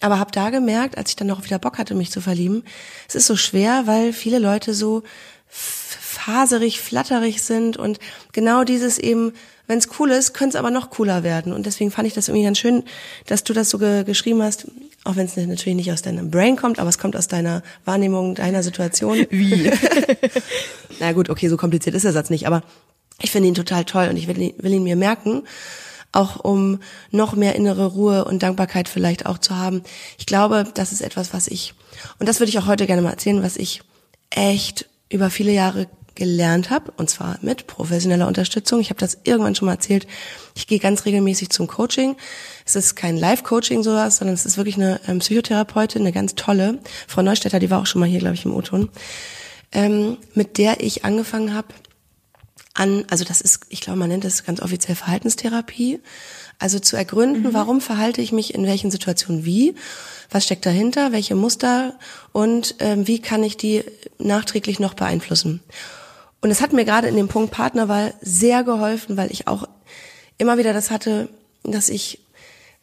Aber 0.00 0.18
habe 0.18 0.30
da 0.30 0.50
gemerkt, 0.50 0.96
als 0.96 1.10
ich 1.10 1.16
dann 1.16 1.26
noch 1.26 1.44
wieder 1.44 1.58
Bock 1.58 1.78
hatte, 1.78 1.94
mich 1.94 2.10
zu 2.10 2.20
verlieben, 2.20 2.62
es 3.08 3.14
ist 3.14 3.26
so 3.26 3.36
schwer, 3.36 3.86
weil 3.86 4.12
viele 4.12 4.38
Leute 4.38 4.74
so 4.74 5.02
faserig, 5.48 6.80
flatterig 6.80 7.42
sind 7.42 7.76
und 7.76 7.98
genau 8.32 8.64
dieses 8.64 8.98
eben, 8.98 9.32
wenn 9.68 9.78
es 9.78 9.88
cool 10.00 10.10
ist, 10.10 10.32
könnte 10.32 10.56
es 10.56 10.58
aber 10.58 10.70
noch 10.70 10.90
cooler 10.90 11.22
werden. 11.22 11.52
Und 11.52 11.66
deswegen 11.66 11.90
fand 11.90 12.08
ich 12.08 12.14
das 12.14 12.28
irgendwie 12.28 12.44
ganz 12.44 12.58
schön, 12.58 12.82
dass 13.26 13.44
du 13.44 13.52
das 13.52 13.70
so 13.70 13.78
ge 13.78 14.02
geschrieben 14.02 14.42
hast, 14.42 14.66
auch 15.04 15.14
wenn 15.16 15.26
es 15.26 15.36
natürlich 15.36 15.76
nicht 15.76 15.92
aus 15.92 16.02
deinem 16.02 16.30
Brain 16.30 16.56
kommt, 16.56 16.78
aber 16.78 16.88
es 16.88 16.98
kommt 16.98 17.14
aus 17.14 17.28
deiner 17.28 17.62
Wahrnehmung 17.84 18.34
deiner 18.34 18.62
Situation. 18.62 19.26
Wie? 19.30 19.70
Na 21.00 21.12
gut, 21.12 21.30
okay, 21.30 21.48
so 21.48 21.56
kompliziert 21.56 21.94
ist 21.94 22.04
der 22.04 22.12
Satz 22.12 22.30
nicht, 22.30 22.46
aber 22.46 22.62
ich 23.20 23.30
finde 23.30 23.48
ihn 23.48 23.54
total 23.54 23.84
toll 23.84 24.08
und 24.08 24.16
ich 24.16 24.26
will 24.26 24.40
ihn, 24.40 24.54
will 24.58 24.72
ihn 24.72 24.82
mir 24.82 24.96
merken, 24.96 25.42
auch 26.12 26.42
um 26.42 26.80
noch 27.10 27.34
mehr 27.34 27.54
innere 27.54 27.86
Ruhe 27.86 28.24
und 28.24 28.42
Dankbarkeit 28.42 28.88
vielleicht 28.88 29.26
auch 29.26 29.38
zu 29.38 29.56
haben. 29.56 29.82
Ich 30.18 30.24
glaube, 30.26 30.64
das 30.74 30.92
ist 30.92 31.02
etwas, 31.02 31.34
was 31.34 31.46
ich, 31.46 31.74
und 32.18 32.28
das 32.28 32.40
würde 32.40 32.50
ich 32.50 32.58
auch 32.58 32.66
heute 32.66 32.86
gerne 32.86 33.02
mal 33.02 33.10
erzählen, 33.10 33.42
was 33.42 33.56
ich 33.56 33.82
echt 34.30 34.88
über 35.10 35.30
viele 35.30 35.52
Jahre 35.52 35.88
gelernt 36.18 36.68
habe, 36.68 36.92
und 36.96 37.08
zwar 37.08 37.38
mit 37.42 37.68
professioneller 37.68 38.26
Unterstützung. 38.26 38.80
Ich 38.80 38.90
habe 38.90 38.98
das 38.98 39.18
irgendwann 39.22 39.54
schon 39.54 39.66
mal 39.66 39.74
erzählt. 39.74 40.06
Ich 40.56 40.66
gehe 40.66 40.80
ganz 40.80 41.04
regelmäßig 41.04 41.50
zum 41.50 41.68
Coaching. 41.68 42.16
Es 42.66 42.74
ist 42.74 42.96
kein 42.96 43.16
Live-Coaching 43.16 43.84
sowas, 43.84 44.16
sondern 44.16 44.34
es 44.34 44.44
ist 44.44 44.56
wirklich 44.56 44.76
eine 44.76 45.00
ähm, 45.06 45.20
Psychotherapeutin, 45.20 46.02
eine 46.02 46.12
ganz 46.12 46.34
tolle, 46.34 46.80
Frau 47.06 47.22
Neustädter, 47.22 47.60
die 47.60 47.70
war 47.70 47.80
auch 47.80 47.86
schon 47.86 48.00
mal 48.00 48.08
hier, 48.08 48.18
glaube 48.18 48.34
ich, 48.34 48.44
im 48.44 48.52
O-Ton, 48.52 48.90
ähm, 49.70 50.18
mit 50.34 50.58
der 50.58 50.80
ich 50.80 51.04
angefangen 51.04 51.54
habe, 51.54 51.68
an, 52.74 53.04
also 53.10 53.24
das 53.24 53.40
ist, 53.40 53.60
ich 53.68 53.80
glaube, 53.80 53.98
man 53.98 54.08
nennt 54.08 54.24
das 54.24 54.44
ganz 54.44 54.60
offiziell 54.60 54.96
Verhaltenstherapie. 54.96 56.00
Also 56.60 56.80
zu 56.80 56.96
ergründen, 56.96 57.54
warum 57.54 57.80
verhalte 57.80 58.20
ich 58.20 58.32
mich 58.32 58.54
in 58.54 58.66
welchen 58.66 58.90
Situationen 58.90 59.44
wie, 59.44 59.76
was 60.30 60.44
steckt 60.44 60.66
dahinter, 60.66 61.12
welche 61.12 61.36
Muster 61.36 61.94
und 62.32 62.74
ähm, 62.80 63.06
wie 63.06 63.20
kann 63.20 63.44
ich 63.44 63.56
die 63.56 63.84
nachträglich 64.18 64.80
noch 64.80 64.94
beeinflussen. 64.94 65.60
Und 66.40 66.50
es 66.50 66.60
hat 66.60 66.72
mir 66.72 66.84
gerade 66.84 67.08
in 67.08 67.16
dem 67.16 67.28
Punkt 67.28 67.50
Partnerwahl 67.50 68.14
sehr 68.20 68.62
geholfen, 68.62 69.16
weil 69.16 69.32
ich 69.32 69.48
auch 69.48 69.68
immer 70.38 70.58
wieder 70.58 70.72
das 70.72 70.90
hatte, 70.90 71.28
dass 71.64 71.88
ich 71.88 72.20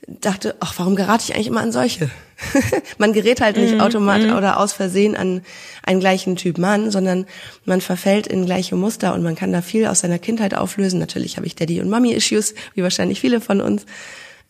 dachte, 0.07 0.55
ach, 0.59 0.73
warum 0.77 0.95
gerate 0.95 1.23
ich 1.23 1.35
eigentlich 1.35 1.47
immer 1.47 1.61
an 1.61 1.71
solche? 1.71 2.09
man 2.97 3.13
gerät 3.13 3.41
halt 3.41 3.57
nicht 3.57 3.79
automatisch 3.79 4.31
oder 4.31 4.59
aus 4.59 4.73
Versehen 4.73 5.15
an 5.15 5.41
einen 5.83 5.99
gleichen 5.99 6.35
Typ 6.35 6.57
Mann, 6.57 6.91
sondern 6.91 7.25
man 7.63 7.81
verfällt 7.81 8.27
in 8.27 8.45
gleiche 8.45 8.75
Muster 8.75 9.13
und 9.13 9.23
man 9.23 9.35
kann 9.35 9.53
da 9.53 9.61
viel 9.61 9.87
aus 9.87 10.01
seiner 10.01 10.19
Kindheit 10.19 10.53
auflösen. 10.53 10.99
Natürlich 10.99 11.37
habe 11.37 11.47
ich 11.47 11.55
Daddy- 11.55 11.81
und 11.81 11.89
Mummy-Issues, 11.89 12.53
wie 12.73 12.83
wahrscheinlich 12.83 13.21
viele 13.21 13.41
von 13.41 13.61
uns. 13.61 13.85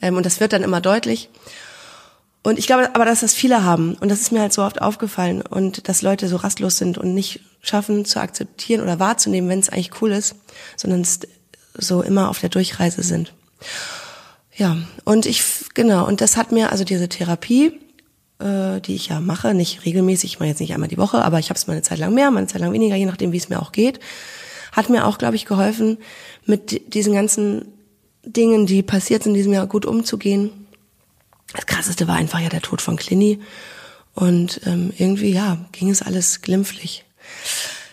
Ähm, 0.02 0.18
und 0.18 0.26
das 0.26 0.40
wird 0.40 0.52
dann 0.52 0.64
immer 0.64 0.82
deutlich. 0.82 1.30
Und 2.46 2.60
ich 2.60 2.68
glaube 2.68 2.94
aber, 2.94 3.06
dass 3.06 3.22
das 3.22 3.34
viele 3.34 3.64
haben. 3.64 3.96
Und 3.96 4.10
das 4.10 4.22
ist 4.22 4.32
mir 4.32 4.40
halt 4.40 4.54
so 4.54 4.62
oft 4.62 4.80
aufgefallen. 4.80 5.42
Und 5.42 5.90
dass 5.90 6.04
Leute 6.04 6.28
so 6.28 6.36
rastlos 6.36 6.78
sind 6.78 7.00
und 7.00 7.14
nicht 7.16 7.40
schaffen 7.62 8.06
zu 8.06 8.20
akzeptieren 8.20 8.82
oder 8.82 9.00
wahrzunehmen, 9.00 9.50
wenn 9.50 9.60
es 9.60 9.70
eigentlich 9.70 10.02
cool 10.02 10.12
ist, 10.12 10.36
sondern 10.78 11.04
so 11.74 12.04
immer 12.04 12.30
auf 12.30 12.40
der 12.40 12.50
Durchreise 12.50 13.02
sind. 13.02 13.34
Ja, 14.56 14.78
und 15.06 15.26
ich, 15.26 15.44
genau, 15.74 16.08
und 16.08 16.22
das 16.22 16.38
hat 16.38 16.52
mir, 16.52 16.72
also 16.72 16.84
diese 16.84 17.10
Therapie, 17.10 17.80
äh, 18.40 18.80
die 18.80 18.94
ich 18.94 19.08
ja 19.08 19.20
mache, 19.20 19.56
nicht 19.56 19.84
regelmäßig, 19.84 20.34
ich 20.34 20.40
mache 20.40 20.50
jetzt 20.50 20.62
nicht 20.62 20.74
einmal 20.74 20.88
die 20.88 21.00
Woche, 21.00 21.26
aber 21.26 21.40
ich 21.40 21.50
habe 21.50 21.58
es 21.58 21.66
mal 21.66 21.74
eine 21.74 21.82
Zeit 21.82 21.98
lang 21.98 22.14
mehr, 22.14 22.30
mal 22.30 22.38
eine 22.38 22.48
Zeit 22.48 22.62
lang 22.62 22.72
weniger, 22.72 22.96
je 22.96 23.08
nachdem, 23.08 23.32
wie 23.32 23.38
es 23.38 23.50
mir 23.50 23.60
auch 23.60 23.72
geht, 23.72 24.00
hat 24.72 24.90
mir 24.90 25.08
auch, 25.08 25.18
glaube 25.18 25.36
ich, 25.36 25.46
geholfen, 25.46 25.98
mit 26.46 26.72
di- 26.72 26.82
diesen 26.88 27.14
ganzen 27.14 27.66
Dingen, 28.24 28.68
die 28.68 28.84
passiert 28.84 29.24
sind 29.24 29.32
in 29.32 29.38
diesem 29.38 29.54
Jahr, 29.54 29.68
gut 29.68 29.86
umzugehen. 29.86 30.65
Das 31.54 31.66
krasseste 31.66 32.08
war 32.08 32.16
einfach 32.16 32.40
ja 32.40 32.50
der 32.50 32.62
Tod 32.62 32.82
von 32.82 32.96
Clini. 32.96 33.42
Und 34.14 34.62
ähm, 34.66 34.94
irgendwie, 34.98 35.32
ja, 35.32 35.58
ging 35.74 35.90
es 35.90 36.02
alles 36.02 36.42
glimpflich. 36.42 37.04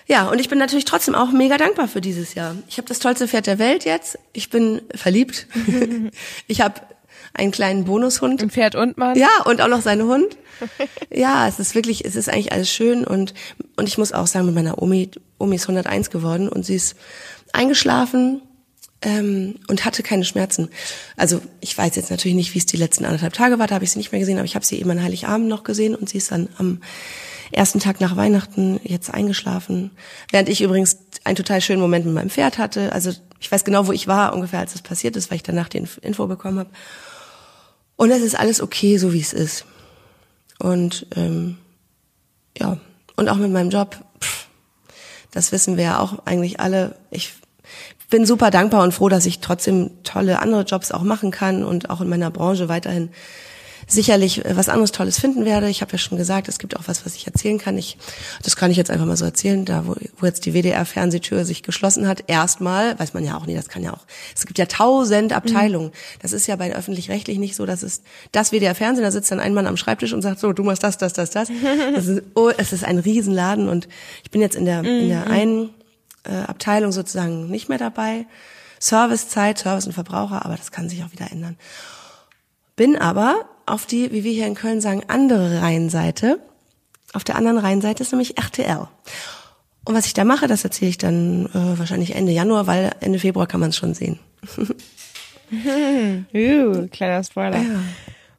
Ja, 0.07 0.29
und 0.29 0.41
ich 0.41 0.49
bin 0.49 0.59
natürlich 0.59 0.85
trotzdem 0.85 1.15
auch 1.15 1.33
mega 1.33 1.57
dankbar 1.57 1.89
für 1.89 2.01
dieses 2.01 2.35
Jahr. 2.35 2.55
Ich 2.69 2.79
habe 2.79 2.89
das 2.89 2.99
tollste 2.99 3.27
Pferd 3.27 3.47
der 3.47 3.59
Welt 3.59 3.85
jetzt. 3.85 4.19
Ich 4.33 4.51
bin 4.51 4.83
verliebt. 4.95 5.47
ich 6.47 6.61
habe 6.61 6.81
einen 7.35 7.51
kleinen 7.51 7.85
Bonushund. 7.85 8.43
Im 8.43 8.51
Pferd 8.51 8.75
und 8.75 8.99
Mann. 8.99 9.19
Ja, 9.19 9.31
und 9.45 9.61
auch 9.61 9.69
noch 9.69 9.81
seinen 9.81 10.03
Hund. 10.03 10.37
Ja, 11.11 11.49
es 11.49 11.59
ist 11.59 11.75
wirklich, 11.75 12.05
es 12.05 12.15
ist 12.15 12.29
eigentlich 12.29 12.53
alles 12.53 12.71
schön 12.71 13.05
und, 13.05 13.35
und 13.77 13.89
ich 13.89 13.99
muss 13.99 14.13
auch 14.13 14.29
sagen, 14.29 14.47
mit 14.47 14.55
meiner 14.55 14.81
Omi, 14.81 15.11
Omi 15.39 15.57
ist 15.57 15.65
101 15.65 16.11
geworden 16.11 16.49
und 16.49 16.65
sie 16.65 16.77
ist 16.77 16.97
eingeschlafen 17.53 18.43
ähm, 19.03 19.57
und 19.69 19.85
hatte 19.85 20.03
keine 20.03 20.25
Schmerzen. 20.25 20.69
Also 21.17 21.41
ich 21.61 21.77
weiß 21.77 21.97
jetzt 21.97 22.11
natürlich 22.11 22.37
nicht, 22.37 22.55
wie 22.55 22.59
es 22.59 22.67
die 22.67 22.77
letzten 22.77 23.05
anderthalb 23.05 23.33
Tage 23.33 23.59
war, 23.59 23.67
da 23.67 23.75
habe 23.75 23.85
ich 23.85 23.93
sie 23.93 23.99
nicht 23.99 24.13
mehr 24.13 24.21
gesehen, 24.21 24.39
aber 24.39 24.45
ich 24.47 24.55
habe 24.55 24.65
sie 24.65 24.79
eben 24.81 24.91
an 24.91 25.03
Heiligabend 25.03 25.49
noch 25.49 25.65
gesehen 25.65 25.95
und 25.95 26.09
sie 26.09 26.19
ist 26.19 26.31
dann 26.31 26.49
am 26.59 26.81
ersten 27.51 27.81
Tag 27.81 28.01
nach 28.01 28.17
Weihnachten 28.17 28.81
jetzt 28.83 29.13
eingeschlafen. 29.13 29.91
Während 30.31 30.49
ich 30.49 30.63
übrigens 30.63 30.97
einen 31.25 31.37
total 31.37 31.61
schönen 31.61 31.83
Moment 31.83 32.07
mit 32.07 32.15
meinem 32.15 32.31
Pferd 32.31 32.59
hatte. 32.59 32.93
Also 32.93 33.13
ich 33.41 33.53
weiß 33.53 33.65
genau, 33.65 33.87
wo 33.87 33.93
ich 33.93 34.07
war 34.07 34.33
ungefähr, 34.33 34.61
als 34.61 34.73
das 34.73 34.83
passiert 34.83 35.17
ist, 35.17 35.31
weil 35.31 35.37
ich 35.37 35.43
danach 35.43 35.69
die 35.69 35.81
Inf- 35.81 36.01
Info 36.01 36.27
bekommen 36.27 36.61
habe. 36.61 36.71
Und 37.97 38.11
es 38.11 38.23
ist 38.23 38.39
alles 38.39 38.61
okay, 38.63 38.97
so 38.97 39.13
wie 39.13 39.21
es 39.21 39.33
ist. 39.33 39.67
Und 40.59 41.07
ähm, 41.15 41.59
ja, 42.57 42.79
und 43.17 43.29
auch 43.29 43.37
mit 43.37 43.51
meinem 43.53 43.71
Job, 43.71 43.97
pff, 44.21 44.47
das 45.31 45.53
wissen 45.53 45.77
wir 45.77 45.85
ja 45.85 45.99
auch 45.99 46.25
eigentlich 46.25 46.59
alle. 46.61 46.97
Ich 47.11 47.33
bin 48.13 48.27
super 48.27 48.51
dankbar 48.51 48.85
und 48.85 48.93
froh, 48.93 49.09
dass 49.09 49.25
ich 49.25 49.41
trotzdem 49.41 49.91
tolle 50.05 50.41
andere 50.41 50.63
Jobs 50.63 50.93
auch 50.93 51.03
machen 51.03 51.31
kann 51.31 51.65
und 51.65 51.89
auch 51.89 52.03
in 52.03 52.11
meiner 52.11 52.31
Branche 52.31 52.69
weiterhin 52.69 53.09
sicherlich 53.89 54.45
äh, 54.45 54.55
was 54.55 54.69
anderes 54.69 54.93
Tolles 54.93 55.19
finden 55.19 55.47
werde. 55.47 55.71
Ich 55.71 55.81
habe 55.81 55.93
ja 55.93 55.99
schon 55.99 56.19
gesagt, 56.19 56.47
es 56.47 56.59
gibt 56.59 56.77
auch 56.77 56.83
was, 56.87 57.07
was 57.07 57.17
ich 57.17 57.27
erzählen 57.27 57.57
kann. 57.57 57.79
Ich, 57.79 57.97
das 58.43 58.55
kann 58.55 58.71
ich 58.71 58.77
jetzt 58.77 58.91
einfach 58.91 59.07
mal 59.07 59.17
so 59.17 59.25
erzählen, 59.25 59.65
da 59.65 59.87
wo, 59.87 59.97
wo 60.19 60.27
jetzt 60.27 60.45
die 60.45 60.53
WDR-Fernsehtür 60.53 61.47
sich 61.47 61.63
geschlossen 61.63 62.07
hat. 62.07 62.25
Erstmal, 62.27 62.99
weiß 62.99 63.15
man 63.15 63.25
ja 63.25 63.35
auch 63.35 63.47
nie, 63.47 63.55
das 63.55 63.71
kann 63.71 63.83
ja 63.83 63.95
auch, 63.95 64.05
es 64.37 64.45
gibt 64.45 64.59
ja 64.59 64.67
tausend 64.67 65.33
Abteilungen. 65.33 65.89
Mhm. 65.89 66.19
Das 66.21 66.33
ist 66.33 66.47
ja 66.47 66.57
bei 66.57 66.77
öffentlich-rechtlich 66.77 67.39
nicht 67.39 67.57
so, 67.57 67.65
dass 67.65 67.83
es 67.83 68.03
das 68.31 68.53
WDR-Fernsehen, 68.53 69.05
da 69.05 69.11
sitzt 69.11 69.31
dann 69.31 69.41
ein 69.41 69.55
Mann 69.55 69.67
am 69.67 69.79
Schreibtisch 69.79 70.13
und 70.13 70.21
sagt, 70.21 70.39
so, 70.39 70.53
du 70.53 70.65
machst 70.65 70.83
das, 70.83 70.99
das, 70.99 71.15
das, 71.15 71.31
das. 71.31 71.49
das 71.95 72.07
ist, 72.07 72.23
oh, 72.35 72.51
es 72.55 72.75
ist 72.75 72.85
ein 72.85 72.99
Riesenladen 72.99 73.71
und 73.71 73.89
ich 74.23 74.31
bin 74.31 74.43
jetzt 74.43 74.55
in 74.55 74.67
der, 74.67 74.81
in 74.85 75.09
der 75.09 75.25
mhm. 75.25 75.33
einen 75.33 75.71
Abteilung 76.31 76.93
sozusagen 76.93 77.51
nicht 77.51 77.69
mehr 77.69 77.79
dabei. 77.79 78.27
Servicezeit, 78.79 79.59
Service 79.59 79.87
und 79.87 79.93
Verbraucher, 79.93 80.45
aber 80.45 80.57
das 80.57 80.73
kann 80.73 80.89
sich 80.89 81.05
auch 81.05 81.13
wieder 81.13 81.31
ändern. 81.31 81.57
Bin 82.75 82.97
aber 82.97 83.45
auf 83.67 83.87
die, 83.87 84.11
wie 84.13 84.25
wir 84.25 84.33
hier 84.33 84.47
in 84.47 84.55
Köln 84.55 84.81
sagen, 84.81 85.05
andere 85.09 85.63
Rheinseite. 85.63 86.41
Auf 87.13 87.25
der 87.25 87.37
anderen 87.37 87.59
Rheinseite 87.59 88.03
ist 88.03 88.13
nämlich 88.13 88.39
RTL. 88.39 88.89
Und 89.85 89.95
was 89.95 90.07
ich 90.07 90.15
da 90.15 90.25
mache, 90.25 90.47
das 90.47 90.65
erzähle 90.65 90.91
ich 90.91 90.99
dann 90.99 91.47
äh, 91.47 91.79
wahrscheinlich 91.79 92.15
Ende 92.15 92.33
Januar, 92.33 92.67
weil 92.67 92.93
Ende 93.01 93.19
Februar 93.19 93.47
kann 93.47 93.61
man 93.61 93.71
es 93.71 93.77
schon 93.77 93.95
sehen. 93.95 94.19
uh, 95.53 96.89
kleiner 96.89 97.23
Spoiler. 97.25 97.59
Ja. 97.59 97.81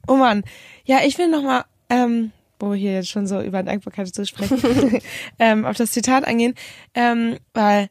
Oh 0.07 0.15
man, 0.15 0.43
ja, 0.85 0.99
ich 1.05 1.17
will 1.17 1.29
noch 1.29 1.43
mal, 1.43 1.65
ähm, 1.89 2.31
wo 2.63 2.71
wir 2.71 2.77
hier 2.77 2.93
jetzt 2.93 3.09
schon 3.09 3.27
so 3.27 3.41
über 3.41 3.61
Dankbarkeit 3.61 4.13
zu 4.13 4.25
sprechen, 4.25 5.01
ähm, 5.39 5.65
auf 5.65 5.75
das 5.75 5.91
Zitat 5.91 6.25
eingehen, 6.25 6.55
ähm, 6.93 7.37
weil 7.53 7.89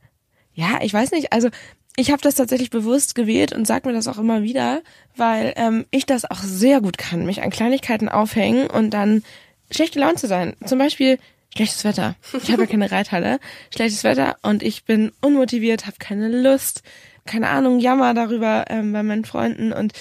ja, 0.54 0.80
ich 0.82 0.92
weiß 0.92 1.10
nicht, 1.12 1.32
also 1.32 1.48
ich 1.96 2.10
habe 2.10 2.22
das 2.22 2.36
tatsächlich 2.36 2.70
bewusst 2.70 3.14
gewählt 3.14 3.52
und 3.52 3.66
sag 3.66 3.84
mir 3.84 3.92
das 3.92 4.08
auch 4.08 4.18
immer 4.18 4.42
wieder, 4.42 4.82
weil 5.14 5.52
ähm, 5.56 5.84
ich 5.90 6.06
das 6.06 6.24
auch 6.24 6.38
sehr 6.38 6.80
gut 6.80 6.96
kann, 6.96 7.26
mich 7.26 7.42
an 7.42 7.50
Kleinigkeiten 7.50 8.08
aufhängen 8.08 8.66
und 8.68 8.90
dann 8.90 9.22
schlechte 9.70 10.00
Laune 10.00 10.14
zu 10.14 10.26
sein. 10.26 10.54
Zum 10.64 10.78
Beispiel 10.78 11.18
schlechtes 11.54 11.84
Wetter. 11.84 12.14
Ich 12.42 12.50
habe 12.50 12.62
ja 12.62 12.68
keine 12.68 12.90
Reithalle. 12.90 13.40
Schlechtes 13.74 14.04
Wetter 14.04 14.36
und 14.42 14.62
ich 14.62 14.84
bin 14.84 15.12
unmotiviert, 15.20 15.86
habe 15.86 15.96
keine 15.98 16.28
Lust, 16.28 16.82
keine 17.26 17.50
Ahnung, 17.50 17.78
jammer 17.78 18.14
darüber 18.14 18.64
ähm, 18.68 18.92
bei 18.92 19.02
meinen 19.02 19.26
Freunden 19.26 19.72
und 19.72 19.92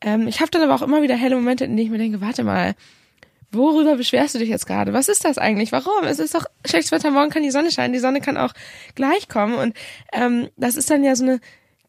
ähm, 0.00 0.28
ich 0.28 0.40
habe 0.40 0.50
dann 0.50 0.62
aber 0.62 0.74
auch 0.74 0.82
immer 0.82 1.02
wieder 1.02 1.16
helle 1.16 1.34
Momente, 1.34 1.64
in 1.64 1.76
denen 1.76 1.86
ich 1.86 1.90
mir 1.90 1.98
denke, 1.98 2.20
warte 2.20 2.44
mal, 2.44 2.74
Worüber 3.50 3.96
beschwerst 3.96 4.34
du 4.34 4.38
dich 4.38 4.50
jetzt 4.50 4.66
gerade? 4.66 4.92
Was 4.92 5.08
ist 5.08 5.24
das 5.24 5.38
eigentlich? 5.38 5.72
Warum? 5.72 6.04
Es 6.04 6.18
ist 6.18 6.34
doch 6.34 6.44
schlechtes 6.66 6.92
Wetter, 6.92 7.10
morgen 7.10 7.30
kann 7.30 7.42
die 7.42 7.50
Sonne 7.50 7.70
scheinen, 7.70 7.94
die 7.94 7.98
Sonne 7.98 8.20
kann 8.20 8.36
auch 8.36 8.52
gleich 8.94 9.28
kommen. 9.28 9.54
Und 9.54 9.74
ähm, 10.12 10.48
das 10.56 10.76
ist 10.76 10.90
dann 10.90 11.02
ja 11.02 11.16
so 11.16 11.24
eine 11.24 11.40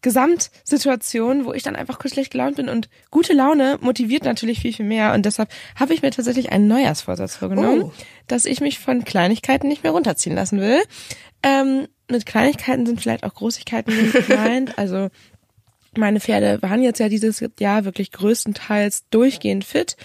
Gesamtsituation, 0.02 1.44
wo 1.44 1.52
ich 1.52 1.64
dann 1.64 1.76
einfach 1.76 2.00
kurz 2.00 2.14
schlecht 2.14 2.32
gelaunt 2.32 2.56
bin 2.56 2.70
und 2.70 2.90
gute 3.12 3.34
Laune 3.34 3.78
motiviert 3.82 4.24
natürlich 4.24 4.62
viel, 4.62 4.74
viel 4.74 4.86
mehr. 4.86 5.14
Und 5.14 5.26
deshalb 5.26 5.50
habe 5.76 5.94
ich 5.94 6.02
mir 6.02 6.12
tatsächlich 6.12 6.52
einen 6.52 6.68
Neujahrsvorsatz 6.68 7.36
vorgenommen, 7.36 7.84
oh. 7.84 7.92
dass 8.28 8.46
ich 8.46 8.62
mich 8.62 8.80
von 8.80 9.04
Kleinigkeiten 9.04 9.68
nicht 9.68 9.84
mehr 9.84 9.92
runterziehen 9.92 10.36
lassen 10.36 10.62
will. 10.62 10.82
Ähm, 11.44 11.88
mit 12.10 12.26
Kleinigkeiten 12.26 12.86
sind 12.86 13.02
vielleicht 13.02 13.26
auch 13.26 13.34
Großigkeiten 13.34 14.14
gemeint. 14.28 14.78
Also 14.78 15.10
meine 15.98 16.22
Pferde 16.22 16.62
waren 16.62 16.82
jetzt 16.82 17.00
ja 17.00 17.10
dieses 17.10 17.44
Jahr 17.60 17.84
wirklich 17.84 18.12
größtenteils 18.14 19.10
durchgehend 19.10 19.66
fit 19.66 19.98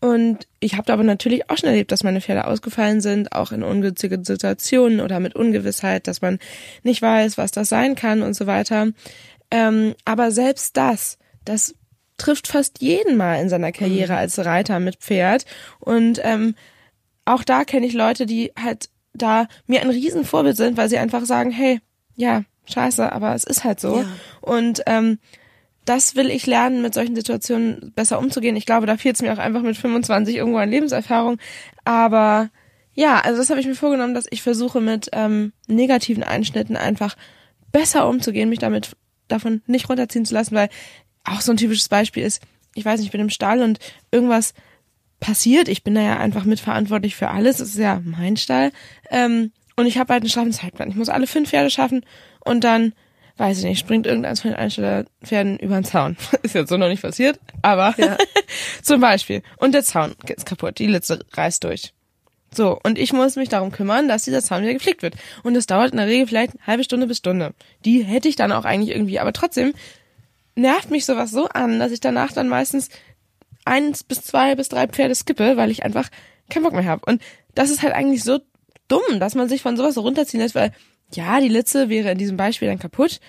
und 0.00 0.48
ich 0.60 0.76
habe 0.76 0.92
aber 0.92 1.04
natürlich 1.04 1.50
auch 1.50 1.58
schon 1.58 1.68
erlebt, 1.68 1.92
dass 1.92 2.04
meine 2.04 2.22
Pferde 2.22 2.46
ausgefallen 2.46 3.02
sind, 3.02 3.32
auch 3.32 3.52
in 3.52 3.62
ungünstigen 3.62 4.24
Situationen 4.24 5.00
oder 5.00 5.20
mit 5.20 5.36
Ungewissheit, 5.36 6.06
dass 6.06 6.22
man 6.22 6.38
nicht 6.82 7.02
weiß, 7.02 7.36
was 7.36 7.50
das 7.50 7.68
sein 7.68 7.96
kann 7.96 8.22
und 8.22 8.34
so 8.34 8.46
weiter. 8.46 8.88
Ähm, 9.50 9.94
aber 10.06 10.30
selbst 10.30 10.76
das, 10.78 11.18
das 11.44 11.74
trifft 12.16 12.48
fast 12.48 12.80
jeden 12.80 13.16
mal 13.18 13.40
in 13.40 13.50
seiner 13.50 13.72
Karriere 13.72 14.12
mhm. 14.12 14.18
als 14.18 14.38
Reiter 14.38 14.80
mit 14.80 14.96
Pferd. 14.96 15.44
Und 15.80 16.20
ähm, 16.22 16.54
auch 17.26 17.44
da 17.44 17.64
kenne 17.64 17.86
ich 17.86 17.92
Leute, 17.92 18.24
die 18.24 18.52
halt 18.58 18.88
da 19.12 19.48
mir 19.66 19.82
ein 19.82 19.90
Riesenvorbild 19.90 20.56
sind, 20.56 20.78
weil 20.78 20.88
sie 20.88 20.98
einfach 20.98 21.26
sagen, 21.26 21.50
hey, 21.50 21.80
ja, 22.14 22.44
scheiße, 22.66 23.12
aber 23.12 23.34
es 23.34 23.44
ist 23.44 23.64
halt 23.64 23.80
so. 23.80 23.98
Ja. 23.98 24.06
Und 24.40 24.82
ähm, 24.86 25.18
das 25.84 26.14
will 26.14 26.30
ich 26.30 26.46
lernen, 26.46 26.82
mit 26.82 26.94
solchen 26.94 27.16
Situationen 27.16 27.92
besser 27.94 28.18
umzugehen. 28.18 28.56
Ich 28.56 28.66
glaube, 28.66 28.86
da 28.86 28.96
fehlt 28.96 29.16
es 29.16 29.22
mir 29.22 29.32
auch 29.32 29.38
einfach 29.38 29.62
mit 29.62 29.76
25 29.76 30.36
irgendwo 30.36 30.58
an 30.58 30.70
Lebenserfahrung. 30.70 31.38
Aber 31.84 32.50
ja, 32.94 33.20
also 33.20 33.38
das 33.38 33.50
habe 33.50 33.60
ich 33.60 33.66
mir 33.66 33.74
vorgenommen, 33.74 34.14
dass 34.14 34.26
ich 34.30 34.42
versuche 34.42 34.80
mit 34.80 35.08
ähm, 35.12 35.52
negativen 35.66 36.22
Einschnitten 36.22 36.76
einfach 36.76 37.16
besser 37.72 38.08
umzugehen, 38.08 38.48
mich 38.48 38.58
damit 38.58 38.96
davon 39.28 39.62
nicht 39.66 39.88
runterziehen 39.88 40.24
zu 40.24 40.34
lassen, 40.34 40.54
weil 40.54 40.68
auch 41.24 41.40
so 41.40 41.52
ein 41.52 41.56
typisches 41.56 41.88
Beispiel 41.88 42.24
ist, 42.24 42.42
ich 42.74 42.84
weiß 42.84 43.00
nicht, 43.00 43.08
ich 43.08 43.12
bin 43.12 43.20
im 43.20 43.30
Stall 43.30 43.62
und 43.62 43.78
irgendwas 44.10 44.54
passiert. 45.18 45.68
Ich 45.68 45.84
bin 45.84 45.94
da 45.94 46.00
ja 46.00 46.18
einfach 46.18 46.44
mitverantwortlich 46.44 47.14
für 47.14 47.28
alles. 47.28 47.60
Es 47.60 47.70
ist 47.70 47.78
ja 47.78 48.00
mein 48.04 48.36
Stall. 48.36 48.72
Ähm, 49.10 49.52
und 49.76 49.86
ich 49.86 49.98
habe 49.98 50.12
halt 50.12 50.22
einen 50.22 50.30
straffen 50.30 50.52
Zeitplan. 50.52 50.90
Ich 50.90 50.96
muss 50.96 51.08
alle 51.08 51.26
fünf 51.26 51.50
Pferde 51.50 51.70
schaffen 51.70 52.04
und 52.44 52.64
dann 52.64 52.92
weiß 53.40 53.58
ich 53.58 53.64
nicht, 53.64 53.78
springt 53.78 54.06
irgendeins 54.06 54.42
von 54.42 54.50
den 54.50 54.58
Einstellerpferden 54.58 55.58
über 55.58 55.76
den 55.76 55.84
Zaun. 55.84 56.18
Ist 56.42 56.54
jetzt 56.54 56.68
so 56.68 56.76
noch 56.76 56.88
nicht 56.88 57.00
passiert, 57.00 57.40
aber 57.62 57.94
ja. 57.96 58.18
zum 58.82 59.00
Beispiel. 59.00 59.42
Und 59.56 59.72
der 59.72 59.82
Zaun 59.82 60.14
ist 60.28 60.44
kaputt, 60.44 60.78
die 60.78 60.86
Litze 60.86 61.24
reißt 61.32 61.64
durch. 61.64 61.94
So, 62.54 62.78
und 62.82 62.98
ich 62.98 63.14
muss 63.14 63.36
mich 63.36 63.48
darum 63.48 63.72
kümmern, 63.72 64.08
dass 64.08 64.24
dieser 64.24 64.42
Zaun 64.42 64.62
wieder 64.62 64.74
gepflegt 64.74 65.00
wird. 65.00 65.14
Und 65.42 65.54
das 65.54 65.66
dauert 65.66 65.92
in 65.92 65.96
der 65.96 66.06
Regel 66.06 66.26
vielleicht 66.26 66.52
eine 66.52 66.66
halbe 66.66 66.84
Stunde 66.84 67.06
bis 67.06 67.16
Stunde. 67.16 67.54
Die 67.86 68.02
hätte 68.02 68.28
ich 68.28 68.36
dann 68.36 68.52
auch 68.52 68.66
eigentlich 68.66 68.94
irgendwie, 68.94 69.20
aber 69.20 69.32
trotzdem 69.32 69.72
nervt 70.54 70.90
mich 70.90 71.06
sowas 71.06 71.30
so 71.30 71.48
an, 71.48 71.78
dass 71.78 71.92
ich 71.92 72.00
danach 72.00 72.32
dann 72.32 72.48
meistens 72.48 72.90
eins 73.64 74.04
bis 74.04 74.20
zwei 74.20 74.54
bis 74.54 74.68
drei 74.68 74.86
Pferde 74.86 75.14
skippe, 75.14 75.56
weil 75.56 75.70
ich 75.70 75.82
einfach 75.82 76.10
keinen 76.50 76.64
Bock 76.64 76.74
mehr 76.74 76.84
habe. 76.84 77.06
Und 77.06 77.22
das 77.54 77.70
ist 77.70 77.82
halt 77.82 77.94
eigentlich 77.94 78.22
so 78.22 78.40
dumm, 78.88 79.18
dass 79.18 79.34
man 79.34 79.48
sich 79.48 79.62
von 79.62 79.78
sowas 79.78 79.94
so 79.94 80.02
runterziehen 80.02 80.42
lässt, 80.42 80.54
weil 80.54 80.72
ja, 81.14 81.40
die 81.40 81.48
Litze 81.48 81.88
wäre 81.88 82.10
in 82.10 82.18
diesem 82.18 82.36
Beispiel 82.36 82.68
dann 82.68 82.78
kaputt, 82.78 83.20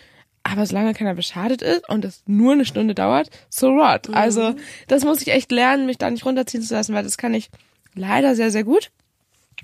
aber 0.43 0.65
solange 0.65 0.93
keiner 0.93 1.13
beschadet 1.13 1.61
ist 1.61 1.87
und 1.89 2.03
es 2.05 2.23
nur 2.25 2.53
eine 2.53 2.65
Stunde 2.65 2.95
dauert, 2.95 3.29
so 3.49 3.75
what. 3.75 4.09
Mhm. 4.09 4.15
Also 4.15 4.55
das 4.87 5.03
muss 5.03 5.21
ich 5.21 5.29
echt 5.29 5.51
lernen, 5.51 5.85
mich 5.85 5.97
da 5.97 6.09
nicht 6.09 6.25
runterziehen 6.25 6.63
zu 6.63 6.73
lassen, 6.73 6.93
weil 6.93 7.03
das 7.03 7.17
kann 7.17 7.33
ich 7.33 7.49
leider 7.93 8.35
sehr, 8.35 8.51
sehr 8.51 8.63
gut. 8.63 8.91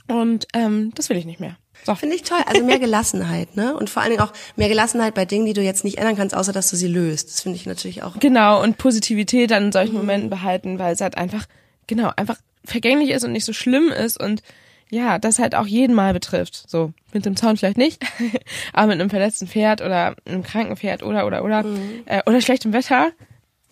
Und 0.08 0.48
ähm, 0.54 0.92
das 0.96 1.10
will 1.10 1.18
ich 1.18 1.26
nicht 1.26 1.40
mehr. 1.40 1.58
So. 1.86 1.96
Finde 1.96 2.16
ich 2.16 2.24
toll. 2.24 2.40
Also 2.46 2.64
mehr 2.64 2.80
Gelassenheit, 2.80 3.56
ne? 3.56 3.76
Und 3.76 3.90
vor 3.90 4.02
allen 4.02 4.12
Dingen 4.12 4.22
auch 4.22 4.34
mehr 4.56 4.70
Gelassenheit 4.70 5.14
bei 5.14 5.26
Dingen, 5.26 5.46
die 5.46 5.54
du 5.54 5.62
jetzt 5.62 5.84
nicht 5.84 5.98
ändern 5.98 6.16
kannst, 6.16 6.36
außer 6.36 6.54
dass 6.54 6.70
du 6.70 6.76
sie 6.76 6.88
löst. 6.88 7.30
Das 7.30 7.42
finde 7.42 7.58
ich 7.58 7.66
natürlich 7.66 8.04
auch. 8.04 8.20
Genau, 8.20 8.62
und 8.62 8.78
Positivität 8.78 9.52
dann 9.52 9.66
in 9.66 9.72
solchen 9.72 9.94
mhm. 9.94 10.00
Momenten 10.00 10.30
behalten, 10.30 10.80
weil 10.80 10.94
es 10.94 11.02
halt 11.02 11.18
einfach, 11.18 11.46
genau, 11.88 12.12
einfach 12.16 12.38
vergänglich 12.64 13.12
ist 13.12 13.24
und 13.24 13.32
nicht 13.32 13.46
so 13.46 13.54
schlimm 13.54 13.90
ist 13.90 14.20
und 14.20 14.42
ja, 14.90 15.20
das 15.20 15.40
halt 15.40 15.56
auch 15.56 15.68
jeden 15.68 15.96
Mal 15.96 16.14
betrifft. 16.14 16.70
So, 16.70 16.94
mit 17.14 17.26
dem 17.26 17.36
Zaun 17.36 17.58
vielleicht 17.58 17.78
nicht, 17.78 18.04
aber 18.74 18.88
mit 18.88 19.00
einem 19.00 19.10
verletzten 19.10 19.48
Pferd 19.48 19.82
oder 19.82 20.16
einem 20.26 20.44
kranken 20.44 20.78
Pferd 20.78 21.04
oder 21.04 21.26
oder 21.26 21.44
oder 21.44 21.64
mhm. 21.64 22.04
äh, 22.06 22.22
oder 22.26 22.42
schlechtem 22.42 22.74
Wetter. 22.74 23.12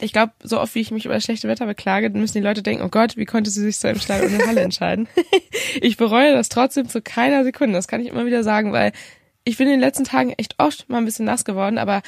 Ich 0.02 0.12
glaube, 0.12 0.34
so 0.44 0.60
oft 0.60 0.76
wie 0.76 0.82
ich 0.82 0.92
mich 0.92 1.06
über 1.06 1.14
das 1.14 1.24
schlechte 1.24 1.48
Wetter 1.48 1.66
beklage, 1.66 2.10
müssen 2.10 2.38
die 2.38 2.44
Leute 2.44 2.62
denken, 2.62 2.84
oh 2.84 2.90
Gott, 2.90 3.16
wie 3.16 3.26
konnte 3.26 3.50
sie 3.50 3.62
sich 3.62 3.78
so 3.78 3.88
im 3.88 4.00
Stall 4.00 4.26
ohne 4.26 4.46
Halle 4.46 4.60
entscheiden? 4.60 5.08
ich 5.82 5.96
bereue 5.96 6.34
das 6.34 6.50
trotzdem 6.50 6.90
zu 6.90 7.02
keiner 7.02 7.46
Sekunde, 7.46 7.76
das 7.76 7.88
kann 7.88 8.02
ich 8.02 8.08
immer 8.08 8.26
wieder 8.26 8.44
sagen, 8.44 8.74
weil 8.74 8.92
ich 9.46 9.58
bin 9.58 9.68
in 9.68 9.74
den 9.74 9.80
letzten 9.80 10.04
Tagen 10.04 10.34
echt 10.34 10.56
oft 10.58 10.90
mal 10.90 10.98
ein 10.98 11.06
bisschen 11.06 11.26
nass 11.26 11.46
geworden, 11.46 11.78
aber 11.78 12.02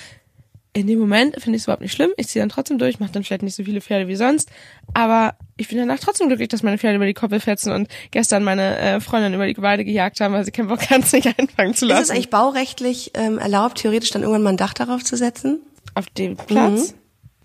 in 0.77 0.86
dem 0.86 1.00
Moment 1.00 1.34
finde 1.41 1.55
ich 1.55 1.63
es 1.63 1.65
überhaupt 1.65 1.81
nicht 1.81 1.91
schlimm. 1.91 2.12
Ich 2.17 2.27
ziehe 2.27 2.39
dann 2.39 2.50
trotzdem 2.50 2.77
durch, 2.77 3.00
mache 3.00 3.12
dann 3.12 3.24
vielleicht 3.24 3.41
nicht 3.41 3.55
so 3.55 3.63
viele 3.63 3.81
Pferde 3.81 4.07
wie 4.07 4.15
sonst. 4.15 4.51
Aber 4.93 5.34
ich 5.57 5.67
bin 5.69 5.79
danach 5.79 5.98
trotzdem 5.98 6.27
glücklich, 6.27 6.50
dass 6.50 6.62
meine 6.62 6.77
Pferde 6.77 6.98
über 6.98 7.07
die 7.07 7.15
Koppel 7.15 7.39
fetzen 7.39 7.72
und 7.72 7.88
gestern 8.12 8.43
meine 8.43 8.77
äh, 8.77 9.00
Freundin 9.00 9.34
über 9.34 9.48
die 9.48 9.60
Weide 9.60 9.84
gejagt 9.84 10.22
haben, 10.22 10.36
weil 10.36 10.46
sie 10.46 10.51
keinen 10.51 10.67
Bock 10.67 10.88
hatten, 10.91 11.01
sich 11.01 11.25
einfangen 11.25 11.74
zu 11.74 11.88
lassen. 11.88 12.03
Ist 12.03 12.10
es 12.10 12.12
eigentlich 12.12 12.29
baurechtlich 12.29 13.10
ähm, 13.15 13.39
erlaubt, 13.39 13.79
theoretisch 13.79 14.12
dann 14.12 14.22
irgendwann 14.22 14.43
mal 14.43 14.50
ein 14.51 14.57
Dach 14.57 14.75
darauf 14.75 15.03
zu 15.03 15.17
setzen? 15.17 15.62
Auf 15.96 16.12
dem 16.12 16.38
Platz? 16.38 16.93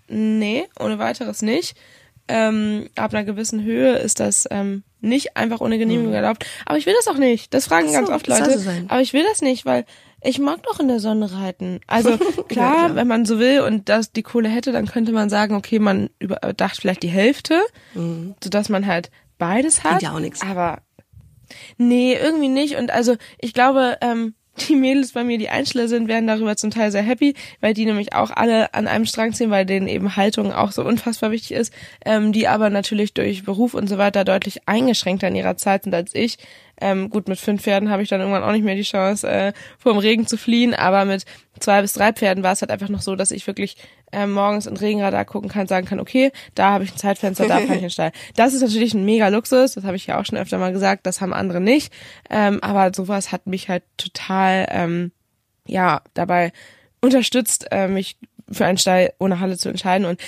Mhm. 0.09 0.37
Nee, 0.37 0.65
ohne 0.79 0.99
weiteres 0.99 1.41
nicht. 1.41 1.75
Ähm, 2.27 2.87
ab 2.95 3.15
einer 3.15 3.23
gewissen 3.23 3.63
Höhe 3.63 3.95
ist 3.97 4.19
das 4.19 4.47
ähm, 4.51 4.83
nicht 5.01 5.35
einfach 5.35 5.59
ohne 5.59 5.79
Genehmigung 5.79 6.11
mhm. 6.11 6.17
erlaubt. 6.17 6.45
Aber 6.67 6.77
ich 6.77 6.85
will 6.85 6.93
das 6.95 7.07
auch 7.07 7.17
nicht. 7.17 7.51
Das 7.51 7.65
fragen 7.65 7.87
so, 7.87 7.93
ganz 7.93 8.09
oft 8.09 8.27
Leute. 8.27 8.59
So 8.59 8.69
aber 8.89 9.01
ich 9.01 9.13
will 9.13 9.23
das 9.27 9.41
nicht, 9.41 9.65
weil 9.65 9.85
ich 10.23 10.39
mag 10.39 10.63
doch 10.63 10.79
in 10.79 10.87
der 10.87 10.99
Sonne 10.99 11.33
reiten. 11.33 11.79
Also 11.87 12.17
klar, 12.17 12.37
ja, 12.37 12.43
klar, 12.47 12.95
wenn 12.95 13.07
man 13.07 13.25
so 13.25 13.39
will 13.39 13.61
und 13.61 13.89
das 13.89 14.11
die 14.11 14.23
Kohle 14.23 14.49
hätte, 14.49 14.71
dann 14.71 14.87
könnte 14.87 15.11
man 15.11 15.29
sagen, 15.29 15.55
okay, 15.55 15.79
man 15.79 16.09
überdacht 16.19 16.77
vielleicht 16.77 17.03
die 17.03 17.09
Hälfte, 17.09 17.61
mhm. 17.93 18.35
sodass 18.43 18.69
man 18.69 18.85
halt 18.85 19.11
beides 19.37 19.83
hat. 19.83 20.01
Ja 20.01 20.13
auch 20.13 20.19
nichts. 20.19 20.41
Aber 20.41 20.79
nee, 21.77 22.15
irgendwie 22.15 22.49
nicht. 22.49 22.77
Und 22.77 22.91
also 22.91 23.15
ich 23.39 23.53
glaube, 23.53 23.97
ähm, 24.01 24.33
die 24.69 24.75
Mädels 24.75 25.13
bei 25.13 25.23
mir, 25.23 25.37
die 25.37 25.49
Einschläge 25.49 25.87
sind, 25.87 26.07
werden 26.07 26.27
darüber 26.27 26.55
zum 26.55 26.69
Teil 26.71 26.91
sehr 26.91 27.01
happy, 27.01 27.33
weil 27.59 27.73
die 27.73 27.85
nämlich 27.85 28.13
auch 28.13 28.29
alle 28.31 28.73
an 28.73 28.87
einem 28.87 29.05
Strang 29.05 29.33
ziehen, 29.33 29.49
weil 29.49 29.65
denen 29.65 29.87
eben 29.87 30.15
Haltung 30.15 30.53
auch 30.53 30.71
so 30.71 30.83
unfassbar 30.83 31.31
wichtig 31.31 31.57
ist, 31.57 31.73
ähm, 32.05 32.31
die 32.33 32.47
aber 32.47 32.69
natürlich 32.69 33.13
durch 33.13 33.43
Beruf 33.43 33.73
und 33.73 33.87
so 33.87 33.97
weiter 33.97 34.23
deutlich 34.23 34.67
eingeschränkter 34.67 35.27
in 35.27 35.35
ihrer 35.35 35.57
Zeit 35.57 35.83
sind 35.83 35.95
als 35.95 36.13
ich. 36.13 36.37
Ähm, 36.83 37.09
gut, 37.09 37.29
mit 37.29 37.39
fünf 37.39 37.63
Pferden 37.63 37.89
habe 37.89 38.03
ich 38.03 38.09
dann 38.09 38.19
irgendwann 38.19 38.43
auch 38.43 38.51
nicht 38.51 38.65
mehr 38.65 38.75
die 38.75 38.81
Chance, 38.81 39.25
äh, 39.25 39.53
vor 39.79 39.93
dem 39.93 39.99
Regen 39.99 40.27
zu 40.27 40.35
fliehen, 40.37 40.73
aber 40.73 41.05
mit 41.05 41.23
zwei 41.61 41.81
bis 41.81 41.93
drei 41.93 42.11
Pferden 42.11 42.43
war 42.43 42.51
es 42.51 42.61
halt 42.61 42.71
einfach 42.71 42.89
noch 42.89 43.01
so, 43.01 43.15
dass 43.15 43.31
ich 43.31 43.47
wirklich 43.47 43.77
äh, 44.11 44.27
morgens 44.27 44.65
in 44.65 44.75
Regenradar 44.75 45.23
gucken 45.23 45.49
kann, 45.49 45.65
sagen 45.65 45.87
kann, 45.87 46.01
okay, 46.01 46.33
da 46.55 46.71
habe 46.71 46.83
ich 46.83 46.91
ein 46.91 46.97
Zeitfenster, 46.97 47.47
da 47.47 47.59
fahre 47.59 47.75
ich 47.75 47.79
den 47.79 47.89
Stall. 47.89 48.11
Das 48.35 48.53
ist 48.53 48.61
natürlich 48.61 48.93
ein 48.93 49.05
mega 49.05 49.29
Luxus, 49.29 49.75
das 49.75 49.85
habe 49.85 49.95
ich 49.95 50.07
ja 50.07 50.19
auch 50.19 50.25
schon 50.25 50.37
öfter 50.37 50.57
mal 50.57 50.73
gesagt, 50.73 51.05
das 51.05 51.21
haben 51.21 51.33
andere 51.33 51.61
nicht, 51.61 51.93
ähm, 52.29 52.59
aber 52.61 52.93
sowas 52.93 53.31
hat 53.31 53.47
mich 53.47 53.69
halt 53.69 53.83
total, 53.95 54.67
ähm, 54.69 55.13
ja, 55.65 56.01
dabei 56.13 56.51
unterstützt, 56.99 57.67
äh, 57.71 57.87
mich 57.87 58.17
für 58.53 58.65
einen 58.65 58.77
Stall 58.77 59.13
ohne 59.19 59.39
Halle 59.39 59.57
zu 59.57 59.69
entscheiden. 59.69 60.05
Und 60.05 60.19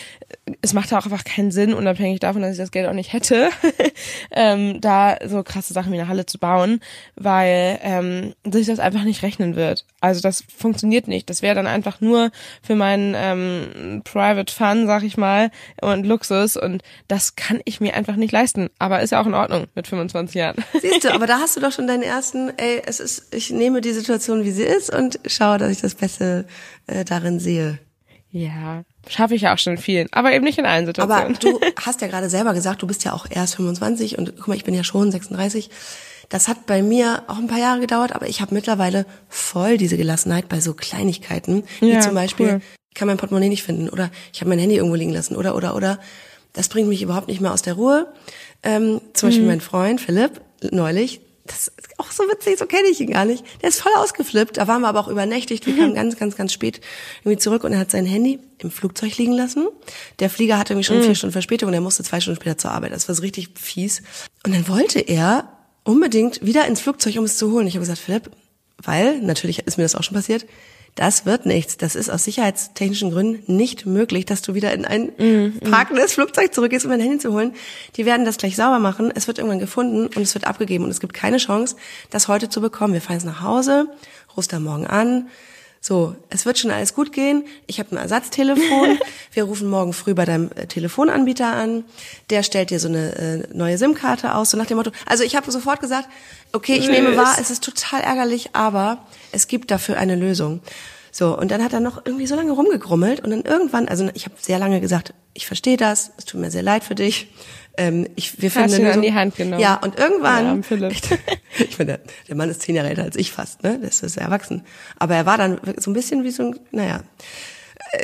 es 0.61 0.73
macht 0.73 0.93
auch 0.93 1.05
einfach 1.05 1.23
keinen 1.23 1.51
Sinn, 1.51 1.73
unabhängig 1.73 2.19
davon, 2.19 2.41
dass 2.41 2.51
ich 2.51 2.57
das 2.57 2.71
Geld 2.71 2.87
auch 2.87 2.93
nicht 2.93 3.13
hätte, 3.13 3.49
ähm, 4.31 4.79
da 4.81 5.17
so 5.25 5.43
krasse 5.43 5.73
Sachen 5.73 5.91
wie 5.91 5.99
eine 5.99 6.07
Halle 6.07 6.25
zu 6.25 6.39
bauen, 6.39 6.79
weil 7.15 7.79
ähm, 7.81 8.33
sich 8.49 8.67
das 8.67 8.79
einfach 8.79 9.03
nicht 9.03 9.23
rechnen 9.23 9.55
wird. 9.55 9.85
Also 10.01 10.21
das 10.21 10.43
funktioniert 10.55 11.07
nicht. 11.07 11.29
Das 11.29 11.41
wäre 11.41 11.55
dann 11.55 11.67
einfach 11.67 12.01
nur 12.01 12.31
für 12.61 12.75
meinen 12.75 13.15
ähm, 13.17 14.01
Private 14.03 14.53
Fun, 14.53 14.87
sag 14.87 15.03
ich 15.03 15.17
mal, 15.17 15.51
und 15.81 16.05
Luxus. 16.05 16.57
Und 16.57 16.83
das 17.07 17.35
kann 17.35 17.61
ich 17.65 17.81
mir 17.81 17.95
einfach 17.95 18.15
nicht 18.15 18.31
leisten. 18.31 18.69
Aber 18.79 19.01
ist 19.01 19.11
ja 19.11 19.21
auch 19.21 19.27
in 19.27 19.33
Ordnung 19.33 19.65
mit 19.75 19.87
25 19.87 20.35
Jahren. 20.35 20.55
Siehst 20.81 21.03
du, 21.03 21.13
aber 21.13 21.27
da 21.27 21.39
hast 21.39 21.55
du 21.55 21.61
doch 21.61 21.71
schon 21.71 21.87
deinen 21.87 22.03
ersten, 22.03 22.51
ey, 22.57 22.81
es 22.85 22.99
ist, 22.99 23.33
ich 23.33 23.49
nehme 23.51 23.81
die 23.81 23.93
Situation, 23.93 24.43
wie 24.43 24.51
sie 24.51 24.63
ist 24.63 24.93
und 24.93 25.19
schaue, 25.25 25.57
dass 25.57 25.71
ich 25.71 25.81
das 25.81 25.95
Beste 25.95 26.45
äh, 26.87 27.05
darin 27.05 27.39
sehe. 27.39 27.79
Ja, 28.37 28.83
schaffe 29.07 29.33
ich 29.35 29.43
ja 29.43 29.53
auch 29.53 29.57
schon 29.57 29.73
in 29.73 29.79
vielen, 29.79 30.07
aber 30.11 30.33
eben 30.33 30.43
nicht 30.43 30.57
in 30.57 30.65
allen 30.65 30.85
Situationen. 30.85 31.35
Aber 31.37 31.39
du 31.39 31.57
hast 31.85 32.01
ja 32.01 32.07
gerade 32.07 32.29
selber 32.29 32.53
gesagt, 32.53 32.81
du 32.81 32.87
bist 32.87 33.05
ja 33.05 33.13
auch 33.13 33.25
erst 33.29 33.55
25 33.55 34.17
und 34.17 34.35
guck 34.35 34.49
mal, 34.49 34.57
ich 34.57 34.65
bin 34.65 34.73
ja 34.73 34.83
schon 34.83 35.09
36. 35.09 35.69
Das 36.27 36.49
hat 36.49 36.65
bei 36.65 36.81
mir 36.83 37.23
auch 37.27 37.37
ein 37.37 37.47
paar 37.47 37.59
Jahre 37.59 37.79
gedauert, 37.79 38.13
aber 38.13 38.27
ich 38.27 38.41
habe 38.41 38.53
mittlerweile 38.53 39.05
voll 39.29 39.77
diese 39.77 39.95
Gelassenheit 39.95 40.49
bei 40.49 40.59
so 40.59 40.73
Kleinigkeiten, 40.73 41.63
wie 41.79 41.93
Ja, 41.93 42.01
zum 42.01 42.13
Beispiel, 42.13 42.45
cool. 42.55 42.61
ich 42.89 42.95
kann 42.95 43.07
mein 43.07 43.15
Portemonnaie 43.17 43.47
nicht 43.47 43.63
finden 43.63 43.87
oder 43.89 44.09
ich 44.33 44.41
habe 44.41 44.49
mein 44.49 44.59
Handy 44.59 44.75
irgendwo 44.75 44.95
liegen 44.95 45.13
lassen 45.13 45.37
oder 45.37 45.55
oder 45.55 45.73
oder. 45.73 45.97
Das 46.51 46.67
bringt 46.67 46.89
mich 46.89 47.01
überhaupt 47.01 47.29
nicht 47.29 47.39
mehr 47.39 47.53
aus 47.53 47.61
der 47.61 47.75
Ruhe. 47.75 48.07
Ähm, 48.63 48.99
zum 49.13 49.29
Mhm. 49.29 49.31
Beispiel 49.31 49.47
mein 49.47 49.61
Freund 49.61 50.01
Philipp 50.01 50.41
neulich, 50.71 51.21
das 51.45 51.67
ist 51.67 51.99
auch 51.99 52.11
so 52.11 52.23
witzig, 52.23 52.57
so 52.57 52.65
kenne 52.65 52.87
ich 52.89 52.99
ihn 52.99 53.11
gar 53.11 53.25
nicht. 53.25 53.43
Der 53.61 53.69
ist 53.69 53.81
voll 53.81 53.91
ausgeflippt. 53.97 54.57
Da 54.57 54.67
waren 54.67 54.81
wir 54.81 54.87
aber 54.87 54.99
auch 54.99 55.07
übernächtigt. 55.07 55.67
Wir 55.67 55.77
kamen 55.77 55.93
ganz, 55.93 56.17
ganz, 56.17 56.35
ganz 56.35 56.51
spät 56.51 56.81
irgendwie 57.23 57.37
zurück 57.37 57.63
und 57.63 57.71
er 57.71 57.79
hat 57.79 57.91
sein 57.91 58.05
Handy 58.05 58.39
im 58.57 58.71
Flugzeug 58.71 59.15
liegen 59.17 59.31
lassen. 59.31 59.67
Der 60.19 60.31
Flieger 60.31 60.57
hatte 60.57 60.73
irgendwie 60.73 60.85
schon 60.85 61.03
vier 61.03 61.13
Stunden 61.13 61.33
Verspätung 61.33 61.67
und 61.67 61.73
er 61.75 61.81
musste 61.81 62.03
zwei 62.03 62.19
Stunden 62.19 62.41
später 62.41 62.57
zur 62.57 62.71
Arbeit. 62.71 62.93
Das 62.93 63.07
war 63.07 63.13
so 63.13 63.21
richtig 63.21 63.49
fies. 63.59 64.01
Und 64.43 64.55
dann 64.55 64.67
wollte 64.67 64.99
er 64.99 65.49
unbedingt 65.83 66.43
wieder 66.43 66.65
ins 66.65 66.81
Flugzeug, 66.81 67.15
um 67.17 67.25
es 67.25 67.37
zu 67.37 67.51
holen. 67.51 67.67
Ich 67.67 67.75
habe 67.75 67.81
gesagt, 67.81 67.99
Philipp, 67.99 68.31
weil, 68.81 69.21
natürlich 69.21 69.59
ist 69.59 69.77
mir 69.77 69.83
das 69.83 69.95
auch 69.95 70.03
schon 70.03 70.15
passiert, 70.15 70.45
das 70.95 71.25
wird 71.25 71.45
nichts. 71.45 71.75
Das 71.77 71.95
ist 71.95 72.09
aus 72.09 72.23
sicherheitstechnischen 72.23 73.11
Gründen 73.11 73.55
nicht 73.55 73.85
möglich, 73.85 74.25
dass 74.25 74.41
du 74.41 74.53
wieder 74.53 74.73
in 74.73 74.85
ein 74.85 75.11
parkendes 75.69 76.13
Flugzeug 76.13 76.53
zurückgehst, 76.53 76.85
um 76.85 76.91
dein 76.91 77.01
Handy 77.01 77.19
zu 77.19 77.33
holen. 77.33 77.53
Die 77.97 78.05
werden 78.05 78.25
das 78.25 78.37
gleich 78.37 78.55
sauber 78.55 78.79
machen. 78.79 79.11
Es 79.13 79.27
wird 79.27 79.37
irgendwann 79.37 79.59
gefunden 79.59 80.07
und 80.07 80.21
es 80.21 80.33
wird 80.33 80.47
abgegeben. 80.47 80.85
Und 80.85 80.91
es 80.91 81.01
gibt 81.01 81.13
keine 81.13 81.37
Chance, 81.37 81.75
das 82.09 82.29
heute 82.29 82.47
zu 82.47 82.61
bekommen. 82.61 82.93
Wir 82.93 83.01
fahren 83.01 83.17
jetzt 83.17 83.25
nach 83.25 83.41
Hause, 83.41 83.87
rufst 84.37 84.53
da 84.53 84.59
morgen 84.59 84.87
an. 84.87 85.27
So, 85.87 86.15
es 86.31 86.47
wird 86.47 86.57
schon 86.57 86.71
alles 86.71 86.95
gut 86.95 87.13
gehen. 87.13 87.43
Ich 87.67 87.77
habe 87.77 87.91
ein 87.91 87.97
Ersatztelefon. 87.97 88.97
Wir 89.31 89.43
rufen 89.43 89.69
morgen 89.69 89.93
früh 89.93 90.15
bei 90.15 90.25
deinem 90.25 90.49
äh, 90.55 90.65
Telefonanbieter 90.65 91.45
an. 91.45 91.83
Der 92.31 92.41
stellt 92.41 92.71
dir 92.71 92.79
so 92.79 92.87
eine 92.87 93.15
äh, 93.15 93.43
neue 93.53 93.77
SIM-Karte 93.77 94.33
aus, 94.33 94.49
so 94.49 94.57
nach 94.57 94.65
dem 94.65 94.77
Motto. 94.77 94.89
Also 95.05 95.23
ich 95.23 95.35
habe 95.35 95.51
sofort 95.51 95.81
gesagt, 95.81 96.09
okay, 96.53 96.75
ich 96.75 96.89
nehme 96.89 97.15
wahr, 97.15 97.35
es 97.39 97.51
ist 97.51 97.63
total 97.63 98.01
ärgerlich, 98.01 98.49
aber 98.53 99.05
es 99.31 99.45
gibt 99.47 99.69
dafür 99.69 99.99
eine 99.99 100.15
Lösung. 100.15 100.61
So, 101.17 101.37
und 101.37 101.49
dann 101.49 101.63
hat 101.63 101.71
er 101.71 101.79
noch 101.79 102.05
irgendwie 102.05 102.27
so 102.27 102.35
lange 102.35 102.51
rumgegrummelt 102.51 103.21
und 103.21 103.29
dann 103.29 103.43
irgendwann, 103.43 103.87
also 103.87 104.09
ich 104.15 104.25
habe 104.25 104.35
sehr 104.37 104.59
lange 104.59 104.81
gesagt, 104.81 105.13
ich 105.33 105.47
verstehe 105.47 105.77
das, 105.77 106.11
es 106.17 106.25
tut 106.25 106.41
mir 106.41 106.51
sehr 106.51 106.61
leid 106.61 106.83
für 106.83 106.93
dich. 106.93 107.31
Ähm, 107.77 108.05
ich, 108.17 108.41
wir 108.41 108.51
finden 108.51 108.65
Hast 108.65 108.75
eine 108.75 108.89
ihn 108.89 108.93
an 108.95 109.01
die 109.01 109.13
Hand 109.13 109.35
genommen. 109.37 109.61
Ja, 109.61 109.75
und 109.75 109.97
Ja, 109.97 110.03
irgendwann, 110.03 110.61
Philipp. 110.63 110.91
ich 111.57 111.79
meine, 111.79 111.99
der, 111.99 111.99
der 112.27 112.35
Mann 112.35 112.49
ist 112.49 112.63
zehn 112.63 112.75
Jahre 112.75 112.89
älter 112.89 113.03
als 113.03 113.15
ich 113.15 113.31
fast, 113.31 113.63
ne? 113.63 113.79
Der 113.79 113.87
ist 113.87 113.99
sehr 113.99 114.23
erwachsen. 114.23 114.65
Aber 114.99 115.15
er 115.15 115.25
war 115.25 115.37
dann 115.37 115.61
so 115.77 115.89
ein 115.89 115.93
bisschen 115.93 116.25
wie 116.25 116.31
so 116.31 116.47
ein, 116.47 116.59
naja, 116.71 117.03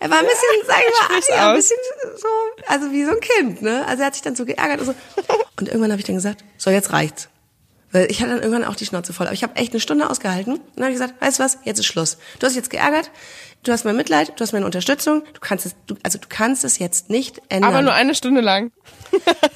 er 0.00 0.10
war 0.10 0.18
ein 0.18 0.24
bisschen, 0.24 0.66
sag 0.66 0.78
ich 0.80 0.98
mal, 0.98 1.04
Sprich's 1.04 1.28
ja, 1.28 1.50
ein 1.50 1.56
bisschen 1.56 1.78
so, 2.16 2.28
also 2.66 2.90
wie 2.90 3.04
so 3.04 3.12
ein 3.12 3.20
Kind, 3.20 3.62
ne? 3.62 3.86
Also 3.86 4.02
er 4.02 4.06
hat 4.06 4.14
sich 4.14 4.22
dann 4.22 4.34
so 4.34 4.44
geärgert 4.44 4.80
und 4.80 4.86
so. 4.86 4.94
Und 5.60 5.68
irgendwann 5.68 5.92
habe 5.92 6.00
ich 6.00 6.06
dann 6.06 6.16
gesagt, 6.16 6.42
so 6.56 6.70
jetzt 6.70 6.92
reicht's. 6.92 7.28
Weil 7.96 8.10
ich 8.10 8.20
hatte 8.20 8.32
dann 8.32 8.42
irgendwann 8.42 8.64
auch 8.64 8.76
die 8.76 8.84
Schnauze 8.84 9.14
voll. 9.14 9.26
Aber 9.26 9.32
ich 9.32 9.42
habe 9.42 9.56
echt 9.56 9.72
eine 9.72 9.80
Stunde 9.80 10.10
ausgehalten. 10.10 10.56
Und 10.56 10.62
dann 10.74 10.84
habe 10.84 10.92
ich 10.92 11.00
gesagt, 11.00 11.14
weißt 11.18 11.38
du 11.38 11.44
was, 11.44 11.56
jetzt 11.64 11.78
ist 11.78 11.86
Schluss. 11.86 12.18
Du 12.38 12.46
hast 12.46 12.54
jetzt 12.54 12.68
geärgert, 12.68 13.10
du 13.62 13.72
hast 13.72 13.86
mein 13.86 13.96
Mitleid, 13.96 14.34
du 14.36 14.40
hast 14.42 14.52
meine 14.52 14.66
Unterstützung, 14.66 15.22
du 15.32 15.40
kannst 15.40 15.64
es, 15.64 15.74
du, 15.86 15.96
also 16.02 16.18
du 16.18 16.26
kannst 16.28 16.62
es 16.62 16.78
jetzt 16.78 17.08
nicht 17.08 17.40
ändern. 17.48 17.70
Aber 17.72 17.80
nur 17.80 17.94
eine 17.94 18.14
Stunde 18.14 18.42
lang. 18.42 18.70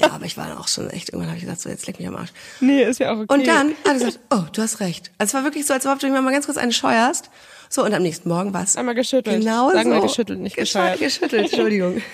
ja, 0.00 0.10
aber 0.12 0.24
ich 0.24 0.38
war 0.38 0.46
dann 0.48 0.56
auch 0.56 0.68
schon 0.68 0.88
echt, 0.88 1.10
irgendwann 1.10 1.28
habe 1.28 1.36
ich 1.36 1.44
gesagt, 1.44 1.60
so 1.60 1.68
jetzt 1.68 1.86
leck 1.86 1.98
mich 1.98 2.08
am 2.08 2.16
Arsch. 2.16 2.30
Nee, 2.60 2.82
ist 2.82 2.98
ja 2.98 3.12
auch 3.12 3.18
okay. 3.18 3.34
Und 3.34 3.46
dann 3.46 3.68
hat 3.72 3.76
er 3.84 3.92
gesagt, 3.92 4.20
oh, 4.30 4.44
du 4.50 4.62
hast 4.62 4.80
recht. 4.80 5.10
Also 5.18 5.32
es 5.32 5.34
war 5.34 5.44
wirklich 5.44 5.66
so, 5.66 5.74
als 5.74 5.84
ob 5.84 5.98
du 5.98 6.08
mir 6.08 6.22
mal 6.22 6.32
ganz 6.32 6.46
kurz 6.46 6.56
eine 6.56 6.72
scheuerst. 6.72 7.28
So, 7.68 7.84
und 7.84 7.92
am 7.92 8.02
nächsten 8.02 8.26
Morgen 8.30 8.54
war 8.54 8.62
es 8.64 8.74
Einmal 8.74 8.94
geschüttelt. 8.94 9.40
Genau 9.40 9.70
Sagen 9.70 9.90
so. 9.90 9.96
wir 9.96 10.00
geschüttelt, 10.00 10.40
nicht 10.40 10.56
Gesch- 10.56 10.60
gescheuert. 10.60 10.98
Geschüttelt, 10.98 11.42
Entschuldigung. 11.42 12.00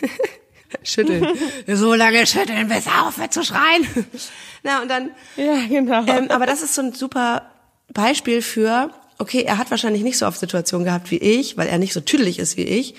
Schütteln. 0.82 1.26
so 1.66 1.94
lange 1.94 2.26
schütteln, 2.26 2.68
bis 2.68 2.86
er 2.86 3.06
aufhört 3.06 3.32
zu 3.32 3.44
schreien. 3.44 3.86
Na, 4.62 4.82
und 4.82 4.88
dann, 4.88 5.10
Ja, 5.36 5.58
genau. 5.68 6.04
ähm, 6.06 6.30
aber 6.30 6.46
das 6.46 6.62
ist 6.62 6.74
so 6.74 6.82
ein 6.82 6.92
super 6.92 7.42
Beispiel 7.92 8.42
für, 8.42 8.90
okay, 9.18 9.42
er 9.42 9.58
hat 9.58 9.70
wahrscheinlich 9.70 10.02
nicht 10.02 10.18
so 10.18 10.26
oft 10.26 10.38
Situationen 10.40 10.84
gehabt 10.84 11.10
wie 11.10 11.18
ich, 11.18 11.56
weil 11.56 11.68
er 11.68 11.78
nicht 11.78 11.92
so 11.92 12.00
tüdelig 12.00 12.38
ist 12.38 12.56
wie 12.56 12.64
ich. 12.64 12.94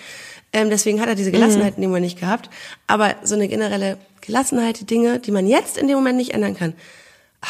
Ähm, 0.53 0.69
deswegen 0.69 1.01
hat 1.01 1.09
er 1.09 1.15
diese 1.15 1.31
Gelassenheit 1.31 1.75
in 1.75 1.81
dem 1.81 1.89
Moment 1.89 2.05
nicht 2.05 2.19
gehabt. 2.19 2.49
Aber 2.87 3.15
so 3.23 3.35
eine 3.35 3.47
generelle 3.49 3.97
Gelassenheit, 4.21 4.79
die 4.79 4.85
Dinge, 4.85 5.19
die 5.19 5.31
man 5.31 5.45
jetzt 5.45 5.77
in 5.77 5.87
dem 5.87 5.97
Moment 5.97 6.17
nicht 6.17 6.33
ändern 6.33 6.55
kann, 6.55 6.73
ah, 7.41 7.47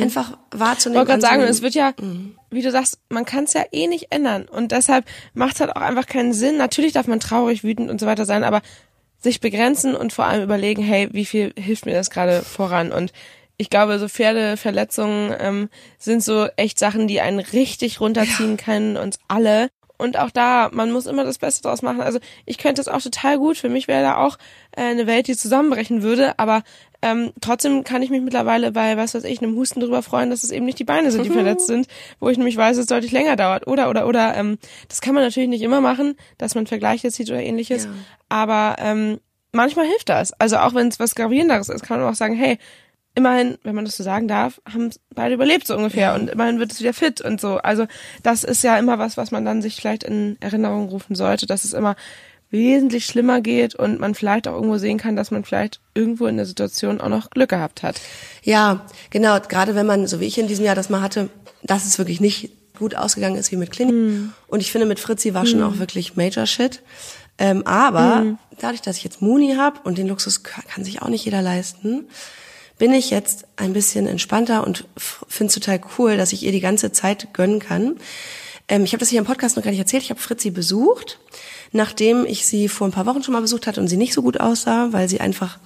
einfach 0.00 0.38
wahrzunehmen. 0.52 1.02
Ich 1.02 1.08
wollte 1.08 1.20
gerade 1.20 1.36
sagen, 1.38 1.42
es 1.42 1.60
wird 1.62 1.74
ja, 1.74 1.92
Mhm. 2.00 2.34
wie 2.50 2.62
du 2.62 2.70
sagst, 2.70 2.98
man 3.10 3.24
kann 3.26 3.44
es 3.44 3.52
ja 3.52 3.64
eh 3.72 3.88
nicht 3.88 4.06
ändern. 4.10 4.46
Und 4.48 4.72
deshalb 4.72 5.04
macht 5.34 5.56
es 5.56 5.60
halt 5.60 5.74
auch 5.76 5.82
einfach 5.82 6.06
keinen 6.06 6.32
Sinn. 6.32 6.56
Natürlich 6.56 6.92
darf 6.94 7.06
man 7.08 7.20
traurig, 7.20 7.62
wütend 7.62 7.90
und 7.90 8.00
so 8.00 8.06
weiter 8.06 8.24
sein, 8.24 8.42
aber 8.44 8.62
sich 9.26 9.40
begrenzen 9.40 9.96
und 9.96 10.12
vor 10.12 10.24
allem 10.24 10.42
überlegen, 10.42 10.82
hey, 10.82 11.08
wie 11.12 11.24
viel 11.24 11.52
hilft 11.58 11.84
mir 11.84 11.94
das 11.94 12.10
gerade 12.10 12.42
voran? 12.42 12.92
Und 12.92 13.12
ich 13.56 13.70
glaube, 13.70 13.98
so 13.98 14.08
Pferdeverletzungen 14.08 15.34
ähm, 15.38 15.68
sind 15.98 16.22
so 16.22 16.46
echt 16.56 16.78
Sachen, 16.78 17.08
die 17.08 17.20
einen 17.20 17.40
richtig 17.40 18.00
runterziehen 18.00 18.56
können, 18.56 18.96
uns 18.96 19.18
alle. 19.28 19.68
Und 19.98 20.18
auch 20.18 20.30
da, 20.30 20.68
man 20.72 20.92
muss 20.92 21.06
immer 21.06 21.24
das 21.24 21.38
Beste 21.38 21.62
draus 21.62 21.82
machen. 21.82 22.02
Also 22.02 22.18
ich 22.44 22.58
könnte 22.58 22.80
es 22.80 22.88
auch 22.88 23.00
total 23.00 23.38
gut. 23.38 23.56
Für 23.56 23.70
mich 23.70 23.88
wäre 23.88 24.02
da 24.02 24.16
auch 24.18 24.36
äh, 24.76 24.82
eine 24.82 25.06
Welt, 25.06 25.26
die 25.26 25.36
zusammenbrechen 25.36 26.02
würde. 26.02 26.38
Aber 26.38 26.62
ähm, 27.06 27.32
trotzdem 27.40 27.84
kann 27.84 28.02
ich 28.02 28.10
mich 28.10 28.20
mittlerweile 28.20 28.72
bei, 28.72 28.96
was 28.96 29.14
weiß 29.14 29.22
ich, 29.24 29.40
einem 29.40 29.54
Husten 29.54 29.78
drüber 29.78 30.02
freuen, 30.02 30.30
dass 30.30 30.42
es 30.42 30.50
eben 30.50 30.66
nicht 30.66 30.80
die 30.80 30.84
Beine 30.84 31.12
sind, 31.12 31.24
die 31.24 31.30
verletzt 31.30 31.68
sind, 31.68 31.86
wo 32.18 32.28
ich 32.28 32.36
nämlich 32.36 32.56
weiß, 32.56 32.76
dass 32.76 32.84
es 32.84 32.88
deutlich 32.88 33.12
länger 33.12 33.36
dauert. 33.36 33.68
Oder, 33.68 33.88
oder, 33.88 34.08
oder, 34.08 34.36
ähm, 34.36 34.58
das 34.88 35.00
kann 35.00 35.14
man 35.14 35.22
natürlich 35.22 35.48
nicht 35.48 35.62
immer 35.62 35.80
machen, 35.80 36.16
dass 36.36 36.56
man 36.56 36.66
Vergleiche 36.66 37.12
zieht 37.12 37.30
oder 37.30 37.40
ähnliches. 37.40 37.84
Ja. 37.84 37.90
Aber 38.28 38.76
ähm, 38.80 39.20
manchmal 39.52 39.86
hilft 39.86 40.08
das. 40.08 40.32
Also 40.32 40.56
auch 40.56 40.74
wenn 40.74 40.88
es 40.88 40.98
was 40.98 41.14
Gravierenderes 41.14 41.68
ist, 41.68 41.84
kann 41.84 42.00
man 42.00 42.10
auch 42.10 42.16
sagen, 42.16 42.34
hey, 42.34 42.58
immerhin, 43.14 43.56
wenn 43.62 43.74
man 43.74 43.84
das 43.84 43.96
so 43.96 44.02
sagen 44.02 44.26
darf, 44.26 44.60
haben 44.68 44.90
beide 45.14 45.34
überlebt 45.34 45.66
so 45.66 45.76
ungefähr 45.76 46.14
und 46.14 46.28
immerhin 46.28 46.58
wird 46.58 46.72
es 46.72 46.80
wieder 46.80 46.92
fit 46.92 47.20
und 47.20 47.40
so. 47.40 47.58
Also 47.58 47.86
das 48.24 48.42
ist 48.42 48.64
ja 48.64 48.78
immer 48.78 48.98
was, 48.98 49.16
was 49.16 49.30
man 49.30 49.44
dann 49.44 49.62
sich 49.62 49.76
vielleicht 49.76 50.02
in 50.02 50.36
Erinnerung 50.40 50.88
rufen 50.88 51.14
sollte, 51.14 51.46
dass 51.46 51.64
es 51.64 51.72
immer 51.72 51.94
wesentlich 52.56 53.06
schlimmer 53.06 53.40
geht 53.40 53.74
und 53.74 54.00
man 54.00 54.14
vielleicht 54.14 54.48
auch 54.48 54.54
irgendwo 54.54 54.78
sehen 54.78 54.98
kann, 54.98 55.16
dass 55.16 55.30
man 55.30 55.44
vielleicht 55.44 55.80
irgendwo 55.94 56.26
in 56.26 56.36
der 56.36 56.46
Situation 56.46 57.00
auch 57.00 57.08
noch 57.08 57.30
Glück 57.30 57.50
gehabt 57.50 57.82
hat. 57.82 58.00
Ja, 58.42 58.86
genau. 59.10 59.38
Gerade 59.40 59.74
wenn 59.74 59.86
man, 59.86 60.06
so 60.06 60.20
wie 60.20 60.26
ich 60.26 60.38
in 60.38 60.48
diesem 60.48 60.64
Jahr 60.64 60.74
das 60.74 60.90
mal 60.90 61.02
hatte, 61.02 61.28
dass 61.62 61.86
es 61.86 61.98
wirklich 61.98 62.20
nicht 62.20 62.50
gut 62.78 62.94
ausgegangen 62.94 63.36
ist 63.36 63.52
wie 63.52 63.56
mit 63.56 63.70
Klinik. 63.70 63.94
Hm. 63.94 64.32
Und 64.48 64.60
ich 64.60 64.70
finde, 64.72 64.86
mit 64.86 65.00
Fritzi 65.00 65.34
war 65.34 65.46
schon 65.46 65.62
auch 65.62 65.78
wirklich 65.78 66.16
Major 66.16 66.46
Shit. 66.46 66.82
Ähm, 67.38 67.66
aber 67.66 68.20
Hm. 68.20 68.38
dadurch, 68.58 68.82
dass 68.82 68.96
ich 68.96 69.04
jetzt 69.04 69.20
Muni 69.20 69.54
habe 69.56 69.80
und 69.84 69.98
den 69.98 70.08
Luxus 70.08 70.42
kann 70.42 70.84
sich 70.84 71.02
auch 71.02 71.08
nicht 71.08 71.24
jeder 71.24 71.42
leisten, 71.42 72.06
bin 72.78 72.92
ich 72.92 73.10
jetzt 73.10 73.46
ein 73.56 73.72
bisschen 73.72 74.06
entspannter 74.06 74.66
und 74.66 74.84
finde 74.96 75.48
es 75.48 75.54
total 75.54 75.80
cool, 75.98 76.16
dass 76.16 76.32
ich 76.32 76.42
ihr 76.42 76.52
die 76.52 76.60
ganze 76.60 76.92
Zeit 76.92 77.32
gönnen 77.32 77.58
kann. 77.58 77.96
Ähm, 78.68 78.84
ich 78.84 78.92
habe 78.92 79.00
das 79.00 79.08
hier 79.08 79.18
im 79.18 79.24
Podcast 79.24 79.56
noch 79.56 79.64
gar 79.64 79.70
nicht 79.70 79.80
erzählt. 79.80 80.02
Ich 80.02 80.10
habe 80.10 80.20
Fritzi 80.20 80.50
besucht, 80.50 81.18
nachdem 81.72 82.24
ich 82.26 82.46
sie 82.46 82.68
vor 82.68 82.86
ein 82.86 82.92
paar 82.92 83.06
Wochen 83.06 83.22
schon 83.22 83.32
mal 83.32 83.40
besucht 83.40 83.66
hatte 83.66 83.80
und 83.80 83.88
sie 83.88 83.96
nicht 83.96 84.12
so 84.12 84.22
gut 84.22 84.40
aussah, 84.40 84.92
weil 84.92 85.08
sie 85.08 85.20
einfach 85.20 85.58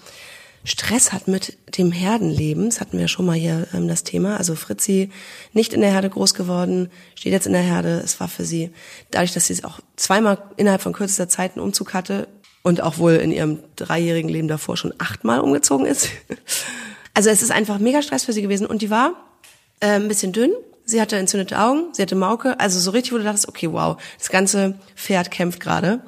Stress 0.62 1.12
hat 1.12 1.26
mit 1.26 1.56
dem 1.78 1.90
Herdenleben. 1.90 2.66
Das 2.66 2.80
hatten 2.80 2.98
wir 2.98 3.08
schon 3.08 3.24
mal 3.24 3.36
hier 3.36 3.66
ähm, 3.72 3.88
das 3.88 4.04
Thema. 4.04 4.36
Also 4.36 4.54
Fritzi 4.54 5.10
nicht 5.52 5.72
in 5.72 5.80
der 5.80 5.92
Herde 5.92 6.10
groß 6.10 6.34
geworden, 6.34 6.90
steht 7.14 7.32
jetzt 7.32 7.46
in 7.46 7.52
der 7.52 7.62
Herde. 7.62 8.00
Es 8.04 8.20
war 8.20 8.28
für 8.28 8.44
sie, 8.44 8.70
dadurch, 9.10 9.32
dass 9.32 9.46
sie 9.46 9.64
auch 9.64 9.80
zweimal 9.96 10.38
innerhalb 10.56 10.82
von 10.82 10.92
kürzester 10.92 11.28
Zeit 11.28 11.52
einen 11.52 11.64
Umzug 11.64 11.94
hatte 11.94 12.28
und 12.62 12.82
auch 12.82 12.98
wohl 12.98 13.14
in 13.14 13.32
ihrem 13.32 13.60
dreijährigen 13.76 14.28
Leben 14.28 14.48
davor 14.48 14.76
schon 14.76 14.92
achtmal 14.98 15.40
umgezogen 15.40 15.86
ist, 15.86 16.08
Also 17.14 17.30
es 17.30 17.42
ist 17.42 17.50
einfach 17.50 17.78
mega 17.78 18.02
Stress 18.02 18.24
für 18.24 18.32
sie 18.32 18.42
gewesen 18.42 18.66
und 18.66 18.82
die 18.82 18.90
war 18.90 19.14
äh, 19.80 19.88
ein 19.88 20.08
bisschen 20.08 20.32
dünn. 20.32 20.52
Sie 20.90 21.00
hatte 21.00 21.16
entzündete 21.16 21.56
Augen, 21.56 21.92
sie 21.92 22.02
hatte 22.02 22.16
Mauke, 22.16 22.58
also 22.58 22.80
so 22.80 22.90
richtig, 22.90 23.12
wo 23.12 23.18
du 23.18 23.22
dachtest, 23.22 23.46
okay, 23.46 23.70
wow, 23.70 23.96
das 24.18 24.28
ganze 24.28 24.74
Pferd 24.96 25.30
kämpft 25.30 25.60
gerade. 25.60 26.00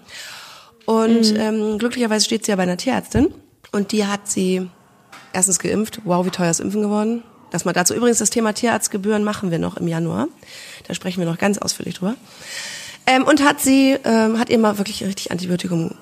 Und 0.86 1.36
ähm, 1.38 1.78
glücklicherweise 1.78 2.24
steht 2.24 2.44
sie 2.44 2.50
ja 2.50 2.56
bei 2.56 2.64
einer 2.64 2.76
Tierärztin 2.76 3.32
und 3.70 3.92
die 3.92 4.06
hat 4.06 4.28
sie 4.28 4.68
erstens 5.32 5.60
geimpft. 5.60 6.00
Wow, 6.02 6.26
wie 6.26 6.30
teuer 6.30 6.50
ist 6.50 6.58
Impfen 6.58 6.82
geworden. 6.82 7.22
Das 7.52 7.64
mal 7.64 7.72
dazu. 7.72 7.94
Übrigens, 7.94 8.18
das 8.18 8.30
Thema 8.30 8.54
Tierarztgebühren 8.54 9.22
machen 9.22 9.52
wir 9.52 9.60
noch 9.60 9.76
im 9.76 9.86
Januar. 9.86 10.26
Da 10.88 10.94
sprechen 10.94 11.20
wir 11.20 11.30
noch 11.30 11.38
ganz 11.38 11.58
ausführlich 11.58 11.94
drüber. 11.94 12.16
Ähm, 13.06 13.22
und 13.22 13.44
hat 13.44 13.60
sie, 13.60 13.96
ähm, 14.04 14.40
hat 14.40 14.50
ihr 14.50 14.58
mal 14.58 14.78
wirklich 14.78 15.04
richtig 15.04 15.30
Antibiotikum, 15.30 15.94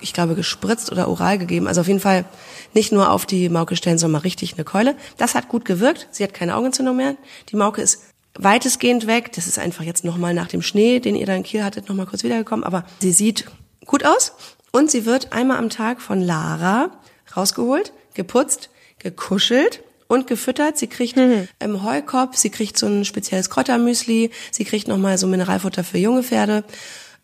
ich 0.00 0.12
glaube, 0.12 0.34
gespritzt 0.34 0.90
oder 0.90 1.08
oral 1.08 1.38
gegeben. 1.38 1.68
Also 1.68 1.82
auf 1.82 1.86
jeden 1.86 2.00
Fall 2.00 2.24
nicht 2.72 2.90
nur 2.90 3.12
auf 3.12 3.26
die 3.26 3.48
Mauke 3.48 3.76
stellen, 3.76 3.98
sondern 3.98 4.20
mal 4.20 4.26
richtig 4.26 4.54
eine 4.54 4.64
Keule. 4.64 4.96
Das 5.18 5.36
hat 5.36 5.48
gut 5.48 5.64
gewirkt. 5.64 6.08
Sie 6.10 6.24
hat 6.24 6.34
keine 6.34 6.56
Augenentzündung 6.56 6.96
mehr. 6.96 7.16
Die 7.50 7.56
Mauke 7.56 7.80
ist 7.80 8.13
weitestgehend 8.38 9.06
weg. 9.06 9.32
Das 9.32 9.46
ist 9.46 9.58
einfach 9.58 9.84
jetzt 9.84 10.04
nochmal 10.04 10.34
nach 10.34 10.48
dem 10.48 10.62
Schnee, 10.62 11.00
den 11.00 11.16
ihr 11.16 11.26
da 11.26 11.34
in 11.34 11.42
Kiel 11.42 11.62
hattet, 11.62 11.88
nochmal 11.88 12.06
kurz 12.06 12.24
wiedergekommen. 12.24 12.64
Aber 12.64 12.84
sie 13.00 13.12
sieht 13.12 13.46
gut 13.86 14.04
aus. 14.04 14.32
Und 14.72 14.90
sie 14.90 15.06
wird 15.06 15.32
einmal 15.32 15.58
am 15.58 15.70
Tag 15.70 16.00
von 16.00 16.20
Lara 16.20 16.90
rausgeholt, 17.36 17.92
geputzt, 18.14 18.70
gekuschelt 18.98 19.82
und 20.08 20.26
gefüttert. 20.26 20.78
Sie 20.78 20.88
kriegt 20.88 21.16
mhm. 21.16 21.48
ähm, 21.60 21.84
Heukorb, 21.84 22.36
sie 22.36 22.50
kriegt 22.50 22.76
so 22.76 22.86
ein 22.86 23.04
spezielles 23.04 23.50
Kräutermüsli, 23.50 24.30
sie 24.50 24.64
kriegt 24.64 24.88
nochmal 24.88 25.18
so 25.18 25.26
Mineralfutter 25.26 25.84
für 25.84 25.98
junge 25.98 26.22
Pferde 26.22 26.64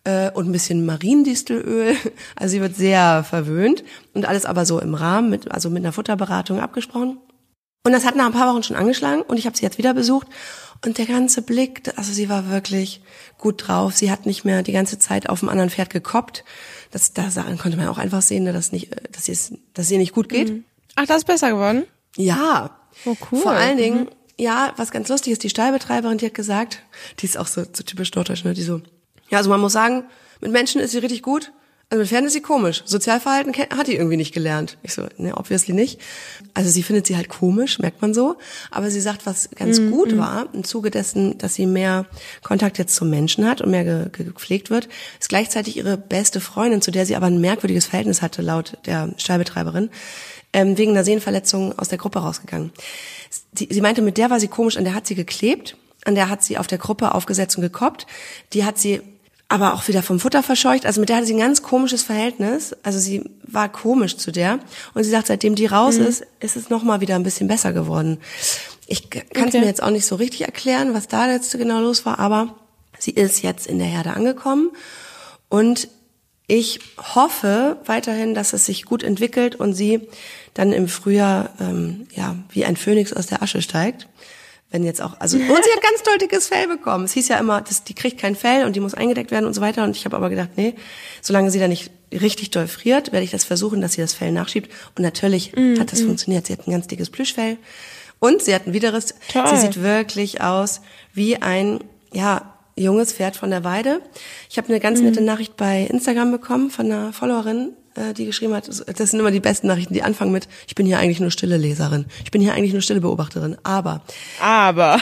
äh, 0.04 0.30
und 0.30 0.48
ein 0.48 0.52
bisschen 0.52 0.86
Mariendistelöl. 0.86 1.96
Also 2.36 2.52
sie 2.52 2.60
wird 2.60 2.76
sehr 2.76 3.24
verwöhnt 3.24 3.84
und 4.14 4.26
alles 4.26 4.46
aber 4.46 4.64
so 4.64 4.80
im 4.80 4.94
Rahmen, 4.94 5.30
mit, 5.30 5.50
also 5.50 5.70
mit 5.70 5.82
einer 5.82 5.92
Futterberatung 5.92 6.60
abgesprochen. 6.60 7.18
Und 7.84 7.92
das 7.92 8.04
hat 8.04 8.14
nach 8.14 8.26
ein 8.26 8.32
paar 8.32 8.52
Wochen 8.52 8.62
schon 8.62 8.76
angeschlagen 8.76 9.22
und 9.22 9.38
ich 9.38 9.46
habe 9.46 9.56
sie 9.56 9.64
jetzt 9.64 9.78
wieder 9.78 9.94
besucht 9.94 10.28
und 10.84 10.96
der 10.96 11.06
ganze 11.06 11.42
Blick, 11.42 11.92
also 11.96 12.12
sie 12.12 12.28
war 12.28 12.48
wirklich 12.48 13.02
gut 13.36 13.68
drauf. 13.68 13.96
Sie 13.96 14.10
hat 14.10 14.24
nicht 14.24 14.44
mehr 14.44 14.62
die 14.62 14.72
ganze 14.72 14.98
Zeit 14.98 15.28
auf 15.28 15.40
dem 15.40 15.50
anderen 15.50 15.70
Pferd 15.70 15.90
gekoppt. 15.90 16.44
Das, 16.90 17.12
da 17.12 17.28
konnte 17.60 17.76
man 17.76 17.88
auch 17.88 17.98
einfach 17.98 18.22
sehen, 18.22 18.46
dass, 18.46 18.72
nicht, 18.72 18.90
dass, 19.14 19.28
es, 19.28 19.52
dass 19.74 19.86
es 19.86 19.90
ihr 19.90 19.98
nicht 19.98 20.14
gut 20.14 20.28
geht. 20.28 20.50
Mhm. 20.50 20.64
Ach, 20.96 21.06
das 21.06 21.18
ist 21.18 21.26
besser 21.26 21.50
geworden? 21.50 21.84
Ja. 22.16 22.76
Oh, 23.04 23.16
cool. 23.30 23.40
Vor 23.40 23.52
allen 23.52 23.76
Dingen, 23.76 24.00
mhm. 24.04 24.08
ja, 24.38 24.72
was 24.76 24.90
ganz 24.90 25.08
lustig 25.08 25.32
ist, 25.32 25.42
die 25.42 25.50
Stallbetreiberin, 25.50 26.18
die 26.18 26.26
hat 26.26 26.34
gesagt, 26.34 26.82
die 27.18 27.26
ist 27.26 27.36
auch 27.36 27.46
so, 27.46 27.62
so 27.62 27.82
typisch 27.82 28.12
norddeutsch, 28.14 28.44
ne, 28.44 28.54
die 28.54 28.62
so, 28.62 28.80
ja, 29.28 29.38
also 29.38 29.50
man 29.50 29.60
muss 29.60 29.72
sagen, 29.72 30.04
mit 30.40 30.50
Menschen 30.50 30.80
ist 30.80 30.92
sie 30.92 30.98
richtig 30.98 31.22
gut, 31.22 31.52
also 31.90 32.02
mit 32.02 32.08
Pferden 32.08 32.28
ist 32.28 32.34
sie 32.34 32.40
komisch. 32.40 32.84
Sozialverhalten 32.86 33.52
hat 33.52 33.88
die 33.88 33.96
irgendwie 33.96 34.16
nicht 34.16 34.32
gelernt. 34.32 34.78
Ich 34.84 34.94
so, 34.94 35.08
ne, 35.16 35.36
obviously 35.36 35.74
nicht. 35.74 36.00
Also 36.54 36.70
sie 36.70 36.84
findet 36.84 37.08
sie 37.08 37.16
halt 37.16 37.28
komisch, 37.28 37.80
merkt 37.80 38.00
man 38.00 38.14
so. 38.14 38.36
Aber 38.70 38.92
sie 38.92 39.00
sagt, 39.00 39.26
was 39.26 39.50
ganz 39.56 39.80
mm, 39.80 39.90
gut 39.90 40.14
mm. 40.14 40.18
war, 40.18 40.48
im 40.52 40.62
Zuge 40.62 40.92
dessen, 40.92 41.36
dass 41.38 41.54
sie 41.54 41.66
mehr 41.66 42.06
Kontakt 42.44 42.78
jetzt 42.78 42.94
zum 42.94 43.10
Menschen 43.10 43.44
hat 43.44 43.60
und 43.60 43.72
mehr 43.72 43.82
ge 43.84 44.24
gepflegt 44.24 44.70
wird, 44.70 44.88
ist 45.18 45.28
gleichzeitig 45.28 45.76
ihre 45.76 45.96
beste 45.96 46.40
Freundin, 46.40 46.80
zu 46.80 46.92
der 46.92 47.06
sie 47.06 47.16
aber 47.16 47.26
ein 47.26 47.40
merkwürdiges 47.40 47.86
Verhältnis 47.86 48.22
hatte, 48.22 48.40
laut 48.40 48.78
der 48.86 49.12
Stallbetreiberin, 49.16 49.90
ähm, 50.52 50.78
wegen 50.78 50.92
einer 50.92 51.04
Sehnenverletzung 51.04 51.76
aus 51.76 51.88
der 51.88 51.98
Gruppe 51.98 52.20
rausgegangen. 52.20 52.70
Sie, 53.52 53.66
sie 53.68 53.80
meinte, 53.80 54.00
mit 54.00 54.16
der 54.16 54.30
war 54.30 54.38
sie 54.38 54.48
komisch, 54.48 54.76
an 54.76 54.84
der 54.84 54.94
hat 54.94 55.08
sie 55.08 55.16
geklebt, 55.16 55.76
an 56.04 56.14
der 56.14 56.28
hat 56.28 56.44
sie 56.44 56.56
auf 56.56 56.68
der 56.68 56.78
Gruppe 56.78 57.16
aufgesetzt 57.16 57.56
und 57.56 57.62
gekoppt. 57.62 58.06
Die 58.52 58.64
hat 58.64 58.78
sie 58.78 59.00
aber 59.50 59.74
auch 59.74 59.88
wieder 59.88 60.04
vom 60.04 60.20
Futter 60.20 60.44
verscheucht. 60.44 60.86
Also 60.86 61.00
mit 61.00 61.08
der 61.08 61.16
hatte 61.16 61.26
sie 61.26 61.34
ein 61.34 61.40
ganz 61.40 61.60
komisches 61.60 62.04
Verhältnis. 62.04 62.74
Also 62.84 63.00
sie 63.00 63.28
war 63.42 63.68
komisch 63.68 64.16
zu 64.16 64.30
der. 64.30 64.60
Und 64.94 65.02
sie 65.02 65.10
sagt, 65.10 65.26
seitdem 65.26 65.56
die 65.56 65.66
raus 65.66 65.98
mhm. 65.98 66.06
ist, 66.06 66.24
ist 66.38 66.56
es 66.56 66.70
nochmal 66.70 67.00
wieder 67.00 67.16
ein 67.16 67.24
bisschen 67.24 67.48
besser 67.48 67.72
geworden. 67.72 68.18
Ich 68.86 69.10
kann 69.10 69.48
es 69.48 69.54
okay. 69.54 69.60
mir 69.60 69.66
jetzt 69.66 69.82
auch 69.82 69.90
nicht 69.90 70.06
so 70.06 70.14
richtig 70.14 70.42
erklären, 70.42 70.94
was 70.94 71.08
da 71.08 71.28
jetzt 71.28 71.50
genau 71.58 71.80
los 71.80 72.06
war, 72.06 72.20
aber 72.20 72.54
sie 72.96 73.10
ist 73.10 73.42
jetzt 73.42 73.66
in 73.66 73.80
der 73.80 73.88
Herde 73.88 74.12
angekommen. 74.12 74.70
Und 75.48 75.88
ich 76.46 76.78
hoffe 76.96 77.78
weiterhin, 77.86 78.34
dass 78.34 78.52
es 78.52 78.66
sich 78.66 78.84
gut 78.84 79.02
entwickelt 79.02 79.56
und 79.56 79.74
sie 79.74 80.08
dann 80.54 80.72
im 80.72 80.86
Frühjahr 80.86 81.50
ähm, 81.60 82.06
ja 82.14 82.36
wie 82.50 82.64
ein 82.64 82.76
Phönix 82.76 83.12
aus 83.12 83.26
der 83.26 83.42
Asche 83.42 83.62
steigt 83.62 84.06
wenn 84.70 84.84
jetzt 84.84 85.02
auch, 85.02 85.18
also, 85.18 85.36
und 85.36 85.44
sie 85.44 85.52
hat 85.52 85.82
ganz 85.82 86.02
toll 86.04 86.18
dickes 86.18 86.46
Fell 86.46 86.68
bekommen. 86.68 87.04
Es 87.04 87.12
hieß 87.12 87.28
ja 87.28 87.38
immer, 87.38 87.60
dass 87.60 87.82
die 87.82 87.94
kriegt 87.94 88.20
kein 88.20 88.36
Fell 88.36 88.64
und 88.64 88.76
die 88.76 88.80
muss 88.80 88.94
eingedeckt 88.94 89.32
werden 89.32 89.46
und 89.46 89.54
so 89.54 89.60
weiter. 89.60 89.82
Und 89.82 89.96
ich 89.96 90.04
habe 90.04 90.16
aber 90.16 90.30
gedacht, 90.30 90.50
nee, 90.56 90.74
solange 91.20 91.50
sie 91.50 91.58
da 91.58 91.66
nicht 91.66 91.90
richtig 92.12 92.50
doll 92.50 92.68
friert, 92.68 93.12
werde 93.12 93.24
ich 93.24 93.32
das 93.32 93.44
versuchen, 93.44 93.80
dass 93.80 93.94
sie 93.94 94.00
das 94.00 94.14
Fell 94.14 94.30
nachschiebt. 94.30 94.70
Und 94.96 95.02
natürlich 95.02 95.56
mm, 95.56 95.80
hat 95.80 95.90
das 95.90 96.02
mm. 96.02 96.06
funktioniert. 96.06 96.46
Sie 96.46 96.52
hat 96.52 96.68
ein 96.68 96.70
ganz 96.70 96.86
dickes 96.86 97.10
Plüschfell 97.10 97.58
und 98.20 98.42
sie 98.42 98.54
hat 98.54 98.68
ein 98.68 98.72
Widerriss. 98.72 99.14
Toll. 99.32 99.48
Sie 99.48 99.56
sieht 99.56 99.82
wirklich 99.82 100.40
aus 100.40 100.82
wie 101.12 101.36
ein, 101.36 101.80
ja, 102.12 102.54
junges 102.76 103.12
Pferd 103.12 103.36
von 103.36 103.50
der 103.50 103.64
Weide. 103.64 104.00
Ich 104.48 104.56
habe 104.56 104.68
eine 104.68 104.78
ganz 104.78 105.00
nette 105.00 105.20
mm. 105.20 105.24
Nachricht 105.24 105.56
bei 105.56 105.82
Instagram 105.82 106.30
bekommen 106.30 106.70
von 106.70 106.86
einer 106.86 107.12
Followerin, 107.12 107.72
äh, 107.94 108.14
die 108.14 108.26
geschrieben 108.26 108.54
hat, 108.54 108.68
das 108.68 109.10
sind 109.10 109.20
immer 109.20 109.30
die 109.30 109.40
besten 109.40 109.66
Nachrichten, 109.66 109.94
die 109.94 110.02
anfangen 110.02 110.32
mit, 110.32 110.48
ich 110.66 110.74
bin 110.74 110.86
hier 110.86 110.98
eigentlich 110.98 111.20
nur 111.20 111.30
stille 111.30 111.56
Leserin, 111.56 112.06
ich 112.24 112.30
bin 112.30 112.40
hier 112.40 112.54
eigentlich 112.54 112.72
nur 112.72 112.82
stille 112.82 113.00
Beobachterin, 113.00 113.56
aber, 113.62 114.02
aber, 114.40 115.00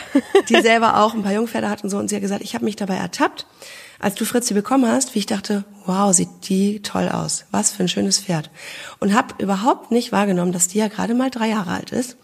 die 0.48 0.60
selber 0.62 1.02
auch 1.02 1.14
ein 1.14 1.22
paar 1.22 1.32
Jungpferde 1.32 1.68
hat 1.68 1.84
und 1.84 1.90
so 1.90 1.98
und 1.98 2.08
sie 2.08 2.16
hat 2.16 2.22
gesagt, 2.22 2.42
ich 2.42 2.54
habe 2.54 2.64
mich 2.64 2.76
dabei 2.76 2.96
ertappt, 2.96 3.46
als 3.98 4.14
du 4.14 4.24
Fritzi 4.24 4.54
bekommen 4.54 4.90
hast, 4.90 5.14
wie 5.14 5.18
ich 5.18 5.26
dachte, 5.26 5.64
wow, 5.86 6.14
sieht 6.14 6.28
die 6.48 6.80
toll 6.82 7.08
aus, 7.08 7.46
was 7.50 7.72
für 7.72 7.82
ein 7.82 7.88
schönes 7.88 8.20
Pferd. 8.20 8.50
Und 9.00 9.12
habe 9.12 9.34
überhaupt 9.42 9.90
nicht 9.90 10.12
wahrgenommen, 10.12 10.52
dass 10.52 10.68
die 10.68 10.78
ja 10.78 10.88
gerade 10.88 11.14
mal 11.14 11.30
drei 11.30 11.48
Jahre 11.48 11.72
alt 11.72 11.90
ist. 11.90 12.16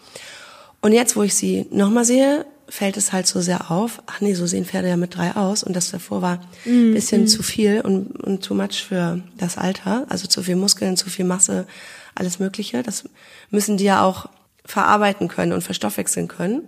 Und 0.81 0.93
jetzt, 0.93 1.15
wo 1.15 1.23
ich 1.23 1.35
sie 1.35 1.67
nochmal 1.71 2.05
sehe, 2.05 2.45
fällt 2.67 2.97
es 2.97 3.13
halt 3.13 3.27
so 3.27 3.41
sehr 3.41 3.71
auf. 3.71 4.01
Ach 4.07 4.21
nee, 4.21 4.33
so 4.33 4.45
sehen 4.45 4.65
Pferde 4.65 4.89
ja 4.89 4.97
mit 4.97 5.15
drei 5.15 5.35
aus. 5.35 5.63
Und 5.63 5.75
das 5.75 5.91
davor 5.91 6.21
war 6.21 6.39
ein 6.65 6.91
mm, 6.91 6.93
bisschen 6.93 7.23
mm. 7.23 7.27
zu 7.27 7.43
viel 7.43 7.81
und, 7.81 8.11
und 8.23 8.43
too 8.43 8.53
much 8.53 8.83
für 8.83 9.21
das 9.37 9.57
Alter. 9.57 10.05
Also 10.09 10.27
zu 10.27 10.43
viel 10.43 10.55
Muskeln, 10.55 10.97
zu 10.97 11.09
viel 11.09 11.25
Masse, 11.25 11.67
alles 12.15 12.39
Mögliche. 12.39 12.83
Das 12.83 13.03
müssen 13.49 13.77
die 13.77 13.85
ja 13.85 14.03
auch 14.03 14.27
verarbeiten 14.65 15.27
können 15.27 15.53
und 15.53 15.61
verstoffwechseln 15.61 16.27
können. 16.27 16.63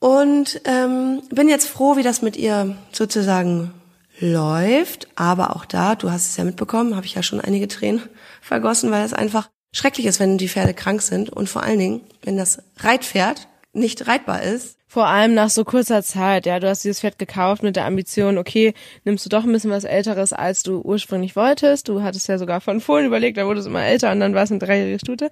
Und 0.00 0.60
ähm, 0.64 1.22
bin 1.30 1.48
jetzt 1.48 1.68
froh, 1.68 1.96
wie 1.96 2.02
das 2.02 2.22
mit 2.22 2.36
ihr 2.36 2.76
sozusagen 2.92 3.72
läuft. 4.20 5.08
Aber 5.16 5.56
auch 5.56 5.64
da, 5.64 5.94
du 5.94 6.10
hast 6.10 6.28
es 6.28 6.36
ja 6.36 6.44
mitbekommen, 6.44 6.94
habe 6.94 7.06
ich 7.06 7.14
ja 7.14 7.22
schon 7.22 7.40
einige 7.40 7.68
Tränen 7.68 8.02
vergossen, 8.40 8.90
weil 8.90 9.04
es 9.04 9.12
einfach 9.12 9.48
schrecklich 9.72 10.06
ist, 10.06 10.20
wenn 10.20 10.38
die 10.38 10.48
Pferde 10.48 10.74
krank 10.74 11.02
sind. 11.02 11.30
Und 11.30 11.48
vor 11.48 11.62
allen 11.62 11.78
Dingen, 11.78 12.00
wenn 12.22 12.36
das 12.36 12.58
Reitpferd 12.78 13.47
nicht 13.72 14.06
reitbar 14.06 14.42
ist. 14.42 14.78
Vor 14.90 15.06
allem 15.06 15.34
nach 15.34 15.50
so 15.50 15.64
kurzer 15.64 16.02
Zeit, 16.02 16.46
ja, 16.46 16.58
du 16.60 16.68
hast 16.68 16.82
dieses 16.82 17.00
Pferd 17.00 17.18
gekauft 17.18 17.62
mit 17.62 17.76
der 17.76 17.84
Ambition, 17.84 18.38
okay, 18.38 18.72
nimmst 19.04 19.26
du 19.26 19.28
doch 19.28 19.44
ein 19.44 19.52
bisschen 19.52 19.70
was 19.70 19.84
Älteres, 19.84 20.32
als 20.32 20.62
du 20.62 20.80
ursprünglich 20.80 21.36
wolltest. 21.36 21.90
Du 21.90 22.02
hattest 22.02 22.26
ja 22.26 22.38
sogar 22.38 22.62
von 22.62 22.80
vorhin 22.80 23.06
überlegt, 23.06 23.36
da 23.36 23.46
wurde 23.46 23.60
es 23.60 23.66
immer 23.66 23.84
älter 23.84 24.10
und 24.10 24.20
dann 24.20 24.34
war 24.34 24.44
es 24.44 24.50
eine 24.50 24.60
dreijährige 24.60 24.98
Stute. 24.98 25.28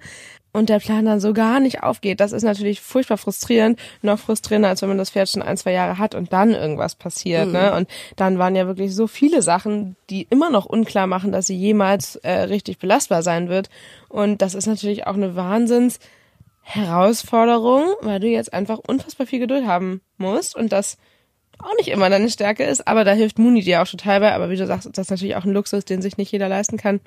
Und 0.53 0.69
der 0.69 0.79
Plan 0.79 1.05
dann 1.05 1.19
so 1.19 1.33
gar 1.33 1.59
nicht 1.59 1.81
aufgeht. 1.81 2.19
Das 2.19 2.33
ist 2.33 2.43
natürlich 2.43 2.81
furchtbar 2.81 3.17
frustrierend. 3.17 3.79
Noch 4.03 4.19
frustrierender, 4.19 4.69
als 4.69 4.81
wenn 4.83 4.89
man 4.89 4.97
das 4.99 5.09
Pferd 5.09 5.29
schon 5.29 5.41
ein, 5.41 5.57
zwei 5.57 5.71
Jahre 5.71 5.97
hat 5.97 6.13
und 6.13 6.31
dann 6.31 6.51
irgendwas 6.51 6.95
passiert. 6.95 7.47
Mhm. 7.47 7.53
Ne? 7.53 7.73
Und 7.73 7.89
dann 8.15 8.37
waren 8.37 8.55
ja 8.55 8.67
wirklich 8.67 8.93
so 8.93 9.07
viele 9.07 9.41
Sachen, 9.41 9.95
die 10.11 10.27
immer 10.29 10.51
noch 10.51 10.65
unklar 10.65 11.07
machen, 11.07 11.31
dass 11.31 11.47
sie 11.47 11.55
jemals 11.55 12.15
äh, 12.17 12.31
richtig 12.31 12.77
belastbar 12.77 13.23
sein 13.23 13.49
wird. 13.49 13.69
Und 14.07 14.41
das 14.41 14.53
ist 14.53 14.67
natürlich 14.67 15.07
auch 15.07 15.15
eine 15.15 15.35
Wahnsinns- 15.35 15.99
Herausforderung, 16.67 17.85
weil 18.01 18.19
du 18.19 18.27
jetzt 18.27 18.51
einfach 18.51 18.79
unfassbar 18.85 19.25
viel 19.25 19.39
Geduld 19.39 19.65
haben 19.65 20.01
musst 20.17 20.53
und 20.53 20.73
das 20.73 20.97
auch 21.59 21.73
nicht 21.77 21.87
immer 21.87 22.09
deine 22.09 22.29
Stärke 22.29 22.65
ist, 22.65 22.87
aber 22.87 23.05
da 23.05 23.13
hilft 23.13 23.39
Muni 23.39 23.61
dir 23.61 23.81
auch 23.81 23.87
total 23.87 24.19
bei, 24.19 24.33
aber 24.33 24.49
wie 24.49 24.57
du 24.57 24.67
sagst, 24.67 24.85
das 24.85 25.05
ist 25.07 25.09
natürlich 25.09 25.37
auch 25.37 25.45
ein 25.45 25.53
Luxus, 25.53 25.85
den 25.85 26.01
sich 26.01 26.17
nicht 26.17 26.31
jeder 26.31 26.49
leisten 26.49 26.75
kann. 26.75 26.99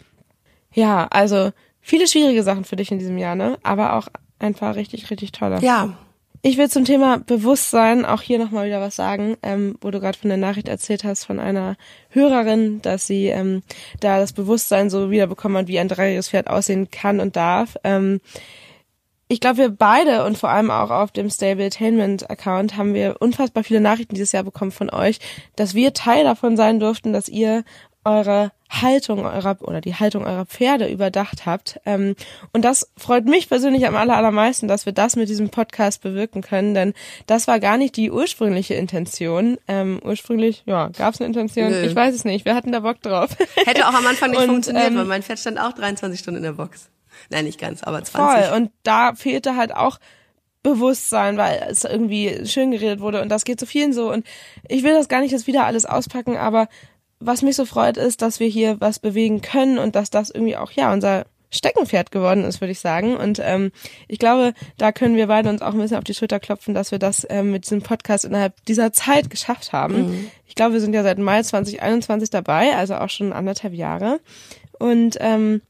Ja, 0.72 1.06
also 1.10 1.50
viele 1.82 2.08
schwierige 2.08 2.42
Sachen 2.42 2.64
für 2.64 2.76
dich 2.76 2.90
in 2.90 2.98
diesem 2.98 3.18
Jahr, 3.18 3.34
ne? 3.34 3.58
Aber 3.62 3.96
auch 3.96 4.08
einfach 4.38 4.76
richtig, 4.76 5.10
richtig 5.10 5.32
tolle. 5.32 5.60
Ja. 5.60 5.94
Ich 6.42 6.56
will 6.56 6.70
zum 6.70 6.86
Thema 6.86 7.18
Bewusstsein 7.18 8.06
auch 8.06 8.22
hier 8.22 8.38
nochmal 8.38 8.66
wieder 8.66 8.80
was 8.80 8.96
sagen, 8.96 9.36
ähm, 9.42 9.76
wo 9.82 9.90
du 9.90 10.00
gerade 10.00 10.16
von 10.16 10.30
der 10.30 10.38
Nachricht 10.38 10.68
erzählt 10.68 11.04
hast 11.04 11.24
von 11.24 11.38
einer 11.38 11.76
Hörerin, 12.08 12.80
dass 12.80 13.06
sie 13.06 13.26
ähm, 13.26 13.62
da 14.00 14.18
das 14.18 14.32
Bewusstsein 14.32 14.88
so 14.88 15.10
wiederbekommen 15.10 15.58
hat, 15.58 15.68
wie 15.68 15.78
ein 15.78 15.88
dreijähriges 15.88 16.30
Pferd 16.30 16.48
aussehen 16.48 16.90
kann 16.90 17.20
und 17.20 17.36
darf. 17.36 17.76
Ähm, 17.84 18.22
ich 19.30 19.40
glaube, 19.40 19.58
wir 19.58 19.68
beide 19.70 20.24
und 20.24 20.36
vor 20.36 20.50
allem 20.50 20.72
auch 20.72 20.90
auf 20.90 21.12
dem 21.12 21.30
Stabletainment-Account 21.30 22.76
haben 22.76 22.94
wir 22.94 23.18
unfassbar 23.20 23.62
viele 23.62 23.80
Nachrichten 23.80 24.16
dieses 24.16 24.32
Jahr 24.32 24.42
bekommen 24.42 24.72
von 24.72 24.90
euch, 24.90 25.20
dass 25.54 25.72
wir 25.72 25.94
Teil 25.94 26.24
davon 26.24 26.56
sein 26.56 26.80
durften, 26.80 27.12
dass 27.12 27.28
ihr 27.28 27.62
eure 28.04 28.50
Haltung 28.68 29.24
eurer 29.24 29.56
oder 29.60 29.80
die 29.80 29.94
Haltung 29.94 30.24
eurer 30.24 30.46
Pferde 30.46 30.88
überdacht 30.88 31.46
habt. 31.46 31.78
Ähm, 31.86 32.16
und 32.52 32.64
das 32.64 32.90
freut 32.96 33.24
mich 33.26 33.48
persönlich 33.48 33.86
am 33.86 33.94
aller, 33.94 34.16
allermeisten, 34.16 34.66
dass 34.66 34.84
wir 34.84 34.92
das 34.92 35.14
mit 35.14 35.28
diesem 35.28 35.50
Podcast 35.50 36.02
bewirken 36.02 36.42
können, 36.42 36.74
denn 36.74 36.92
das 37.28 37.46
war 37.46 37.60
gar 37.60 37.78
nicht 37.78 37.96
die 37.96 38.10
ursprüngliche 38.10 38.74
Intention. 38.74 39.58
Ähm, 39.68 40.00
ursprünglich, 40.04 40.64
ja, 40.66 40.88
gab 40.88 41.14
es 41.14 41.20
eine 41.20 41.28
Intention? 41.28 41.70
Nö. 41.70 41.82
Ich 41.82 41.94
weiß 41.94 42.16
es 42.16 42.24
nicht. 42.24 42.46
Wir 42.46 42.56
hatten 42.56 42.72
da 42.72 42.80
Bock 42.80 43.00
drauf. 43.00 43.36
Hätte 43.64 43.86
auch 43.86 43.94
am 43.94 44.06
Anfang 44.08 44.30
nicht 44.30 44.40
und, 44.42 44.48
funktioniert, 44.48 44.88
ähm, 44.88 44.96
weil 44.96 45.04
mein 45.04 45.22
Pferd 45.22 45.38
stand 45.38 45.60
auch 45.60 45.72
23 45.72 46.18
Stunden 46.18 46.38
in 46.38 46.42
der 46.42 46.52
Box. 46.52 46.90
Nein, 47.28 47.44
nicht 47.44 47.60
ganz, 47.60 47.82
aber 47.82 48.02
20. 48.02 48.46
Voll. 48.46 48.56
Und 48.56 48.70
da 48.82 49.14
fehlte 49.14 49.56
halt 49.56 49.74
auch 49.74 49.98
Bewusstsein, 50.62 51.36
weil 51.36 51.66
es 51.70 51.84
irgendwie 51.84 52.46
schön 52.46 52.70
geredet 52.70 53.00
wurde 53.00 53.22
und 53.22 53.30
das 53.30 53.44
geht 53.44 53.58
so 53.58 53.64
vielen 53.64 53.94
so 53.94 54.12
und 54.12 54.26
ich 54.68 54.82
will 54.82 54.92
das 54.92 55.08
gar 55.08 55.20
nicht 55.20 55.32
jetzt 55.32 55.46
wieder 55.46 55.64
alles 55.64 55.86
auspacken, 55.86 56.36
aber 56.36 56.68
was 57.18 57.40
mich 57.40 57.56
so 57.56 57.64
freut 57.64 57.96
ist, 57.96 58.20
dass 58.20 58.40
wir 58.40 58.48
hier 58.48 58.80
was 58.80 58.98
bewegen 58.98 59.40
können 59.40 59.78
und 59.78 59.94
dass 59.94 60.10
das 60.10 60.30
irgendwie 60.30 60.56
auch 60.56 60.72
ja 60.72 60.92
unser 60.92 61.24
Steckenpferd 61.50 62.10
geworden 62.12 62.44
ist, 62.44 62.60
würde 62.60 62.72
ich 62.72 62.80
sagen. 62.80 63.16
Und 63.16 63.40
ähm, 63.42 63.72
ich 64.08 64.18
glaube, 64.18 64.54
da 64.78 64.92
können 64.92 65.16
wir 65.16 65.26
beide 65.26 65.48
uns 65.48 65.62
auch 65.62 65.72
ein 65.72 65.80
bisschen 65.80 65.98
auf 65.98 66.04
die 66.04 66.14
Schulter 66.14 66.40
klopfen, 66.40 66.74
dass 66.74 66.92
wir 66.92 66.98
das 66.98 67.26
ähm, 67.28 67.50
mit 67.50 67.64
diesem 67.64 67.82
Podcast 67.82 68.24
innerhalb 68.24 68.64
dieser 68.66 68.92
Zeit 68.92 69.30
geschafft 69.30 69.72
haben. 69.72 70.10
Mhm. 70.10 70.30
Ich 70.46 70.54
glaube, 70.54 70.74
wir 70.74 70.80
sind 70.80 70.94
ja 70.94 71.02
seit 71.02 71.18
Mai 71.18 71.42
2021 71.42 72.30
dabei, 72.30 72.76
also 72.76 72.94
auch 72.94 73.10
schon 73.10 73.32
anderthalb 73.32 73.74
Jahre. 73.74 74.20
Und 74.78 75.16
ähm, 75.20 75.60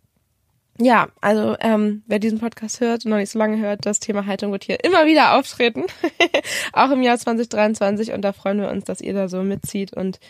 ja, 0.80 1.08
also 1.20 1.56
ähm, 1.60 2.02
wer 2.06 2.18
diesen 2.18 2.38
Podcast 2.38 2.80
hört 2.80 3.04
und 3.04 3.10
noch 3.10 3.18
nicht 3.18 3.30
so 3.30 3.38
lange 3.38 3.58
hört, 3.58 3.84
das 3.84 4.00
Thema 4.00 4.26
Haltung 4.26 4.52
wird 4.52 4.64
hier 4.64 4.82
immer 4.82 5.06
wieder 5.06 5.36
auftreten, 5.38 5.84
auch 6.72 6.90
im 6.90 7.02
Jahr 7.02 7.18
2023. 7.18 8.12
Und 8.12 8.22
da 8.22 8.32
freuen 8.32 8.60
wir 8.60 8.70
uns, 8.70 8.84
dass 8.84 9.00
ihr 9.00 9.12
da 9.12 9.28
so 9.28 9.42
mitzieht. 9.42 9.92
Und 9.92 10.20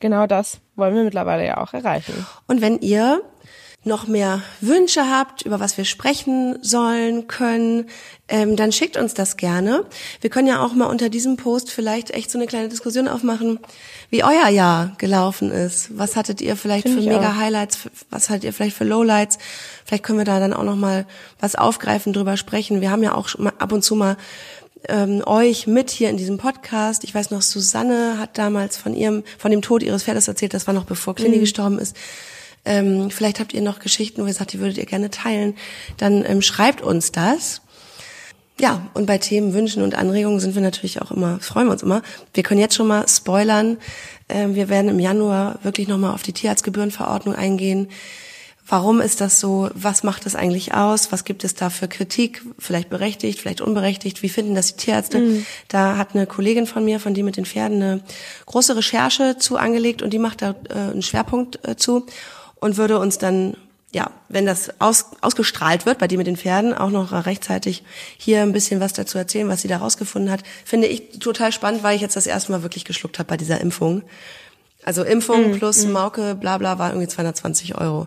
genau 0.00 0.26
das 0.26 0.60
wollen 0.76 0.94
wir 0.94 1.04
mittlerweile 1.04 1.46
ja 1.46 1.58
auch 1.58 1.74
erreichen. 1.74 2.26
Und 2.48 2.60
wenn 2.60 2.78
ihr 2.78 3.22
noch 3.82 4.06
mehr 4.06 4.42
Wünsche 4.60 5.08
habt, 5.08 5.42
über 5.42 5.58
was 5.58 5.78
wir 5.78 5.86
sprechen 5.86 6.58
sollen, 6.60 7.28
können, 7.28 7.86
ähm, 8.28 8.54
dann 8.54 8.72
schickt 8.72 8.98
uns 8.98 9.14
das 9.14 9.38
gerne. 9.38 9.86
Wir 10.20 10.28
können 10.28 10.48
ja 10.48 10.62
auch 10.62 10.74
mal 10.74 10.86
unter 10.86 11.08
diesem 11.08 11.38
Post 11.38 11.70
vielleicht 11.70 12.10
echt 12.10 12.30
so 12.30 12.36
eine 12.36 12.46
kleine 12.46 12.68
Diskussion 12.68 13.08
aufmachen, 13.08 13.58
wie 14.10 14.22
euer 14.22 14.48
Jahr 14.48 14.92
gelaufen 14.98 15.50
ist. 15.50 15.96
Was 15.96 16.14
hattet 16.14 16.42
ihr 16.42 16.56
vielleicht 16.56 16.88
Find 16.88 17.00
für 17.00 17.08
mega 17.08 17.30
auch. 17.30 17.36
Highlights? 17.36 17.78
Was 18.10 18.28
hattet 18.28 18.44
ihr 18.44 18.52
vielleicht 18.52 18.76
für 18.76 18.84
Lowlights? 18.84 19.38
Vielleicht 19.86 20.04
können 20.04 20.18
wir 20.18 20.26
da 20.26 20.40
dann 20.40 20.52
auch 20.52 20.64
noch 20.64 20.76
mal 20.76 21.06
was 21.40 21.54
aufgreifen, 21.54 22.12
drüber 22.12 22.36
sprechen. 22.36 22.82
Wir 22.82 22.90
haben 22.90 23.02
ja 23.02 23.14
auch 23.14 23.30
ab 23.58 23.72
und 23.72 23.82
zu 23.82 23.94
mal 23.94 24.18
ähm, 24.88 25.22
euch 25.24 25.66
mit 25.66 25.90
hier 25.90 26.10
in 26.10 26.18
diesem 26.18 26.36
Podcast. 26.36 27.02
Ich 27.04 27.14
weiß 27.14 27.30
noch, 27.30 27.40
Susanne 27.40 28.18
hat 28.18 28.36
damals 28.36 28.76
von 28.76 28.94
ihrem, 28.94 29.24
von 29.38 29.50
dem 29.50 29.62
Tod 29.62 29.82
ihres 29.82 30.04
Pferdes 30.04 30.28
erzählt. 30.28 30.52
Das 30.52 30.66
war 30.66 30.74
noch 30.74 30.84
bevor 30.84 31.14
Clini 31.14 31.36
mhm. 31.36 31.40
gestorben 31.40 31.78
ist. 31.78 31.96
Ähm, 32.64 33.10
vielleicht 33.10 33.40
habt 33.40 33.54
ihr 33.54 33.62
noch 33.62 33.78
Geschichten, 33.78 34.22
wo 34.22 34.26
ihr 34.26 34.34
sagt, 34.34 34.52
die 34.52 34.60
würdet 34.60 34.78
ihr 34.78 34.86
gerne 34.86 35.10
teilen. 35.10 35.54
Dann 35.96 36.24
ähm, 36.24 36.42
schreibt 36.42 36.82
uns 36.82 37.12
das. 37.12 37.62
Ja, 38.60 38.86
und 38.92 39.06
bei 39.06 39.16
Themen, 39.16 39.54
Wünschen 39.54 39.82
und 39.82 39.94
Anregungen 39.94 40.38
sind 40.38 40.54
wir 40.54 40.60
natürlich 40.60 41.00
auch 41.00 41.10
immer, 41.10 41.40
freuen 41.40 41.68
wir 41.68 41.72
uns 41.72 41.82
immer. 41.82 42.02
Wir 42.34 42.42
können 42.42 42.60
jetzt 42.60 42.74
schon 42.74 42.88
mal 42.88 43.08
spoilern. 43.08 43.78
Ähm, 44.28 44.54
wir 44.54 44.68
werden 44.68 44.90
im 44.90 44.98
Januar 44.98 45.58
wirklich 45.62 45.88
nochmal 45.88 46.12
auf 46.12 46.22
die 46.22 46.34
Tierarztgebührenverordnung 46.34 47.34
eingehen. 47.34 47.88
Warum 48.68 49.00
ist 49.00 49.20
das 49.20 49.40
so? 49.40 49.68
Was 49.74 50.04
macht 50.04 50.26
das 50.26 50.36
eigentlich 50.36 50.74
aus? 50.74 51.10
Was 51.10 51.24
gibt 51.24 51.42
es 51.42 51.54
da 51.54 51.70
für 51.70 51.88
Kritik? 51.88 52.42
Vielleicht 52.58 52.88
berechtigt, 52.88 53.40
vielleicht 53.40 53.62
unberechtigt? 53.62 54.22
Wie 54.22 54.28
finden 54.28 54.54
das 54.54 54.76
die 54.76 54.84
Tierärzte? 54.84 55.18
Mhm. 55.18 55.46
Da 55.66 55.96
hat 55.96 56.14
eine 56.14 56.26
Kollegin 56.26 56.66
von 56.66 56.84
mir, 56.84 57.00
von 57.00 57.14
die 57.14 57.24
mit 57.24 57.36
den 57.36 57.46
Pferden, 57.46 57.82
eine 57.82 58.00
große 58.46 58.76
Recherche 58.76 59.38
zu 59.38 59.56
angelegt 59.56 60.02
und 60.02 60.10
die 60.12 60.20
macht 60.20 60.42
da 60.42 60.54
äh, 60.68 60.74
einen 60.74 61.02
Schwerpunkt 61.02 61.66
äh, 61.66 61.76
zu 61.76 62.06
und 62.60 62.76
würde 62.76 62.98
uns 62.98 63.18
dann, 63.18 63.56
ja, 63.92 64.10
wenn 64.28 64.46
das 64.46 64.80
aus, 64.80 65.06
ausgestrahlt 65.20 65.86
wird, 65.86 65.98
bei 65.98 66.06
dir 66.06 66.18
mit 66.18 66.26
den 66.26 66.36
Pferden, 66.36 66.74
auch 66.74 66.90
noch 66.90 67.12
rechtzeitig 67.26 67.82
hier 68.16 68.42
ein 68.42 68.52
bisschen 68.52 68.80
was 68.80 68.92
dazu 68.92 69.18
erzählen, 69.18 69.48
was 69.48 69.62
sie 69.62 69.68
da 69.68 69.78
rausgefunden 69.78 70.30
hat. 70.30 70.42
Finde 70.64 70.86
ich 70.86 71.18
total 71.18 71.52
spannend, 71.52 71.82
weil 71.82 71.96
ich 71.96 72.02
jetzt 72.02 72.16
das 72.16 72.26
erste 72.26 72.52
Mal 72.52 72.62
wirklich 72.62 72.84
geschluckt 72.84 73.18
habe 73.18 73.28
bei 73.28 73.36
dieser 73.36 73.60
Impfung. 73.60 74.02
Also 74.84 75.02
Impfung 75.02 75.50
mm, 75.50 75.58
plus 75.58 75.84
mm. 75.84 75.90
Mauke, 75.90 76.34
bla 76.34 76.58
bla, 76.58 76.78
war 76.78 76.90
irgendwie 76.90 77.08
220 77.08 77.76
Euro. 77.76 78.06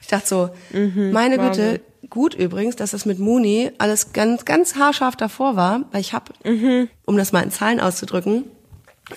Ich 0.00 0.08
dachte 0.08 0.26
so, 0.26 0.50
mhm, 0.70 1.12
meine 1.12 1.38
Güte, 1.38 1.80
gut 2.08 2.34
übrigens, 2.34 2.76
dass 2.76 2.92
das 2.92 3.04
mit 3.04 3.18
Muni 3.18 3.70
alles 3.78 4.12
ganz, 4.12 4.44
ganz 4.44 4.76
haarscharf 4.76 5.16
davor 5.16 5.56
war, 5.56 5.82
weil 5.92 6.00
ich 6.00 6.12
habe, 6.12 6.32
mhm. 6.44 6.88
um 7.04 7.16
das 7.16 7.32
mal 7.32 7.42
in 7.42 7.50
Zahlen 7.50 7.80
auszudrücken, 7.80 8.44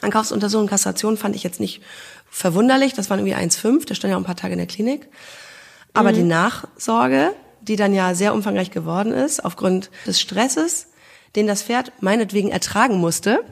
Ankaufsuntersuchung, 0.01 0.67
Kastration 0.67 1.17
fand 1.17 1.35
ich 1.35 1.43
jetzt 1.43 1.59
nicht 1.59 1.81
verwunderlich, 2.31 2.93
das 2.93 3.11
waren 3.11 3.19
irgendwie 3.19 3.35
1,5, 3.35 3.85
der 3.85 3.93
stand 3.93 4.09
ja 4.09 4.15
auch 4.15 4.21
ein 4.21 4.25
paar 4.25 4.37
Tage 4.37 4.53
in 4.53 4.57
der 4.57 4.67
Klinik. 4.67 5.09
Aber 5.93 6.11
mhm. 6.11 6.15
die 6.15 6.23
Nachsorge, 6.23 7.35
die 7.61 7.75
dann 7.75 7.93
ja 7.93 8.15
sehr 8.15 8.33
umfangreich 8.33 8.71
geworden 8.71 9.11
ist, 9.11 9.45
aufgrund 9.45 9.91
des 10.07 10.19
Stresses, 10.19 10.87
den 11.35 11.45
das 11.45 11.61
Pferd 11.61 11.91
meinetwegen 11.99 12.49
ertragen 12.49 12.97
musste, 12.97 13.43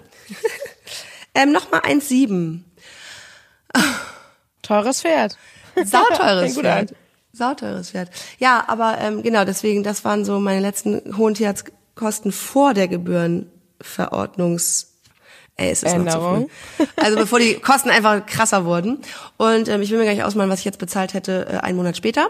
ähm, 1.35 1.51
nochmal 1.51 1.81
1,7. 1.81 2.61
Teures 4.61 5.01
Pferd. 5.01 5.37
Sauteures 5.83 6.53
Pferd. 6.57 6.95
Sauteures 7.33 7.91
Pferd. 7.91 8.09
Ja, 8.39 8.63
aber 8.67 8.97
ähm, 8.99 9.21
genau, 9.21 9.45
deswegen, 9.45 9.83
das 9.83 10.03
waren 10.05 10.25
so 10.25 10.39
meine 10.39 10.61
letzten 10.61 11.17
hohen 11.17 11.35
Tierarztkosten 11.35 12.31
vor 12.31 12.73
der 12.73 12.87
Gebührenverordnungs 12.87 14.98
Ey, 15.59 15.71
es 15.71 15.83
ist 15.83 15.93
Änderung. 15.93 16.41
noch 16.43 16.47
zu 16.47 16.85
früh. 16.85 16.85
Also 16.95 17.17
bevor 17.17 17.39
die 17.39 17.55
Kosten 17.55 17.89
einfach 17.89 18.25
krasser 18.25 18.63
wurden. 18.63 18.99
Und 19.37 19.67
ähm, 19.67 19.81
ich 19.81 19.91
will 19.91 19.97
mir 19.97 20.05
gar 20.05 20.13
nicht 20.13 20.23
ausmalen, 20.23 20.49
was 20.49 20.59
ich 20.59 20.65
jetzt 20.65 20.79
bezahlt 20.79 21.13
hätte, 21.13 21.47
äh, 21.51 21.57
einen 21.57 21.75
Monat 21.75 21.97
später. 21.97 22.29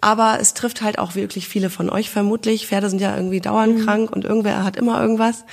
Aber 0.00 0.38
es 0.40 0.54
trifft 0.54 0.80
halt 0.80 0.98
auch 0.98 1.14
wirklich 1.14 1.46
viele 1.46 1.68
von 1.68 1.90
euch 1.90 2.08
vermutlich. 2.08 2.66
Pferde 2.66 2.88
sind 2.88 3.00
ja 3.00 3.14
irgendwie 3.14 3.40
dauernd 3.40 3.78
mhm. 3.78 3.84
krank 3.84 4.10
und 4.12 4.24
irgendwer 4.24 4.64
hat 4.64 4.76
immer 4.76 5.00
irgendwas. 5.00 5.44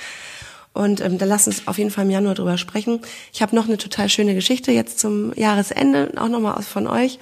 Und 0.72 1.00
ähm, 1.02 1.18
da 1.18 1.26
lasst 1.26 1.48
uns 1.48 1.66
auf 1.66 1.76
jeden 1.76 1.90
Fall 1.90 2.04
im 2.04 2.10
Januar 2.10 2.34
drüber 2.34 2.56
sprechen. 2.56 3.00
Ich 3.32 3.42
habe 3.42 3.54
noch 3.54 3.66
eine 3.66 3.76
total 3.76 4.08
schöne 4.08 4.34
Geschichte 4.34 4.72
jetzt 4.72 4.98
zum 4.98 5.34
Jahresende, 5.34 6.12
auch 6.16 6.28
nochmal 6.28 6.62
von 6.62 6.86
euch. 6.86 7.18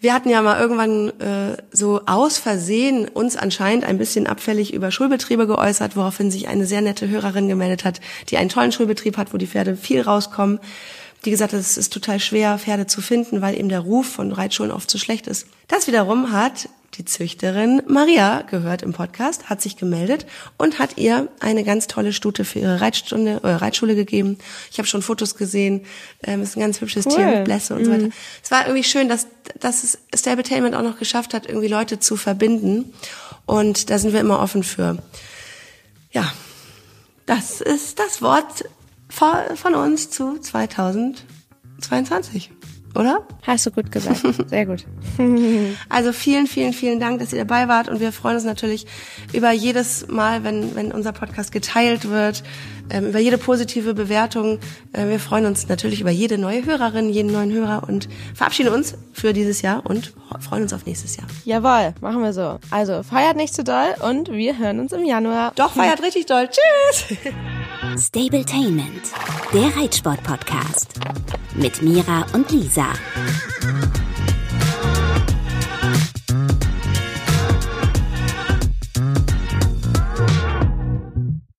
Wir 0.00 0.14
hatten 0.14 0.30
ja 0.30 0.42
mal 0.42 0.60
irgendwann 0.60 1.08
äh, 1.20 1.56
so 1.72 2.02
aus 2.06 2.38
Versehen 2.38 3.08
uns 3.08 3.36
anscheinend 3.36 3.84
ein 3.84 3.98
bisschen 3.98 4.28
abfällig 4.28 4.72
über 4.72 4.92
Schulbetriebe 4.92 5.48
geäußert, 5.48 5.96
woraufhin 5.96 6.30
sich 6.30 6.46
eine 6.46 6.66
sehr 6.66 6.82
nette 6.82 7.08
Hörerin 7.08 7.48
gemeldet 7.48 7.84
hat, 7.84 8.00
die 8.28 8.36
einen 8.36 8.48
tollen 8.48 8.70
Schulbetrieb 8.70 9.16
hat, 9.16 9.34
wo 9.34 9.38
die 9.38 9.48
Pferde 9.48 9.76
viel 9.76 10.00
rauskommen. 10.00 10.60
Die 11.24 11.32
gesagt 11.32 11.52
hat, 11.52 11.58
es 11.58 11.76
ist 11.76 11.92
total 11.92 12.20
schwer, 12.20 12.58
Pferde 12.58 12.86
zu 12.86 13.00
finden, 13.00 13.42
weil 13.42 13.58
eben 13.58 13.68
der 13.68 13.80
Ruf 13.80 14.06
von 14.06 14.30
Reitschulen 14.30 14.70
oft 14.70 14.88
so 14.88 14.98
schlecht 14.98 15.26
ist. 15.26 15.48
Das 15.66 15.88
wiederum 15.88 16.30
hat 16.30 16.68
die 16.98 17.04
Züchterin 17.04 17.80
Maria 17.86 18.42
gehört 18.42 18.82
im 18.82 18.92
Podcast, 18.92 19.48
hat 19.48 19.62
sich 19.62 19.76
gemeldet 19.76 20.26
und 20.56 20.80
hat 20.80 20.98
ihr 20.98 21.28
eine 21.38 21.62
ganz 21.62 21.86
tolle 21.86 22.12
Stute 22.12 22.44
für 22.44 22.58
ihre 22.58 22.80
Reitstunde, 22.80 23.40
äh, 23.44 23.50
Reitschule 23.50 23.94
gegeben. 23.94 24.36
Ich 24.70 24.78
habe 24.78 24.88
schon 24.88 25.00
Fotos 25.00 25.36
gesehen. 25.36 25.86
Ähm, 26.24 26.42
ist 26.42 26.56
ein 26.56 26.60
ganz 26.60 26.80
hübsches 26.80 27.06
cool. 27.06 27.14
Tier 27.14 27.26
mit 27.26 27.44
Blässe 27.44 27.74
und 27.74 27.82
mhm. 27.82 27.84
so 27.84 27.92
weiter. 27.92 28.08
Es 28.42 28.50
war 28.50 28.66
irgendwie 28.66 28.82
schön, 28.84 29.08
dass, 29.08 29.28
dass 29.60 29.84
es 29.84 29.98
Stabletainment 30.14 30.74
auch 30.74 30.82
noch 30.82 30.98
geschafft 30.98 31.34
hat, 31.34 31.46
irgendwie 31.46 31.68
Leute 31.68 32.00
zu 32.00 32.16
verbinden. 32.16 32.92
Und 33.46 33.90
da 33.90 33.98
sind 33.98 34.12
wir 34.12 34.20
immer 34.20 34.40
offen 34.40 34.64
für. 34.64 34.98
Ja, 36.10 36.32
das 37.26 37.60
ist 37.60 38.00
das 38.00 38.22
Wort 38.22 38.64
von 39.08 39.74
uns 39.74 40.10
zu 40.10 40.38
2022 40.38 42.50
oder? 42.94 43.26
Hast 43.42 43.66
du 43.66 43.70
gut 43.70 43.90
gesagt. 43.92 44.22
Sehr 44.48 44.66
gut. 44.66 44.84
also 45.88 46.12
vielen, 46.12 46.46
vielen, 46.46 46.72
vielen 46.72 47.00
Dank, 47.00 47.20
dass 47.20 47.32
ihr 47.32 47.44
dabei 47.44 47.68
wart 47.68 47.88
und 47.88 48.00
wir 48.00 48.12
freuen 48.12 48.36
uns 48.36 48.44
natürlich 48.44 48.86
über 49.32 49.50
jedes 49.52 50.08
Mal, 50.08 50.44
wenn, 50.44 50.74
wenn 50.74 50.92
unser 50.92 51.12
Podcast 51.12 51.52
geteilt 51.52 52.08
wird, 52.08 52.42
über 52.96 53.18
jede 53.18 53.38
positive 53.38 53.94
Bewertung. 53.94 54.58
Äh, 54.92 55.08
wir 55.08 55.20
freuen 55.20 55.46
uns 55.46 55.68
natürlich 55.68 56.00
über 56.00 56.10
jede 56.10 56.38
neue 56.38 56.64
Hörerin, 56.64 57.08
jeden 57.10 57.32
neuen 57.32 57.52
Hörer 57.52 57.84
und 57.88 58.08
verabschieden 58.34 58.72
uns 58.72 58.94
für 59.12 59.32
dieses 59.32 59.62
Jahr 59.62 59.84
und 59.84 60.12
freuen 60.40 60.62
uns 60.62 60.72
auf 60.72 60.86
nächstes 60.86 61.16
Jahr. 61.16 61.26
Jawohl, 61.44 61.94
machen 62.00 62.22
wir 62.22 62.32
so. 62.32 62.58
Also 62.70 63.02
feiert 63.02 63.36
nicht 63.36 63.54
zu 63.54 63.64
doll 63.64 63.94
und 64.00 64.30
wir 64.30 64.58
hören 64.58 64.80
uns 64.80 64.92
im 64.92 65.04
Januar. 65.04 65.52
Doch, 65.56 65.72
feiert 65.72 66.02
richtig 66.02 66.26
doll. 66.26 66.48
Tschüss! 66.48 67.18
Stabletainment, 68.06 69.02
der 69.52 69.76
Reitsport-Podcast 69.76 70.94
mit 71.54 71.82
Mira 71.82 72.26
und 72.32 72.50
Lisa. 72.50 72.86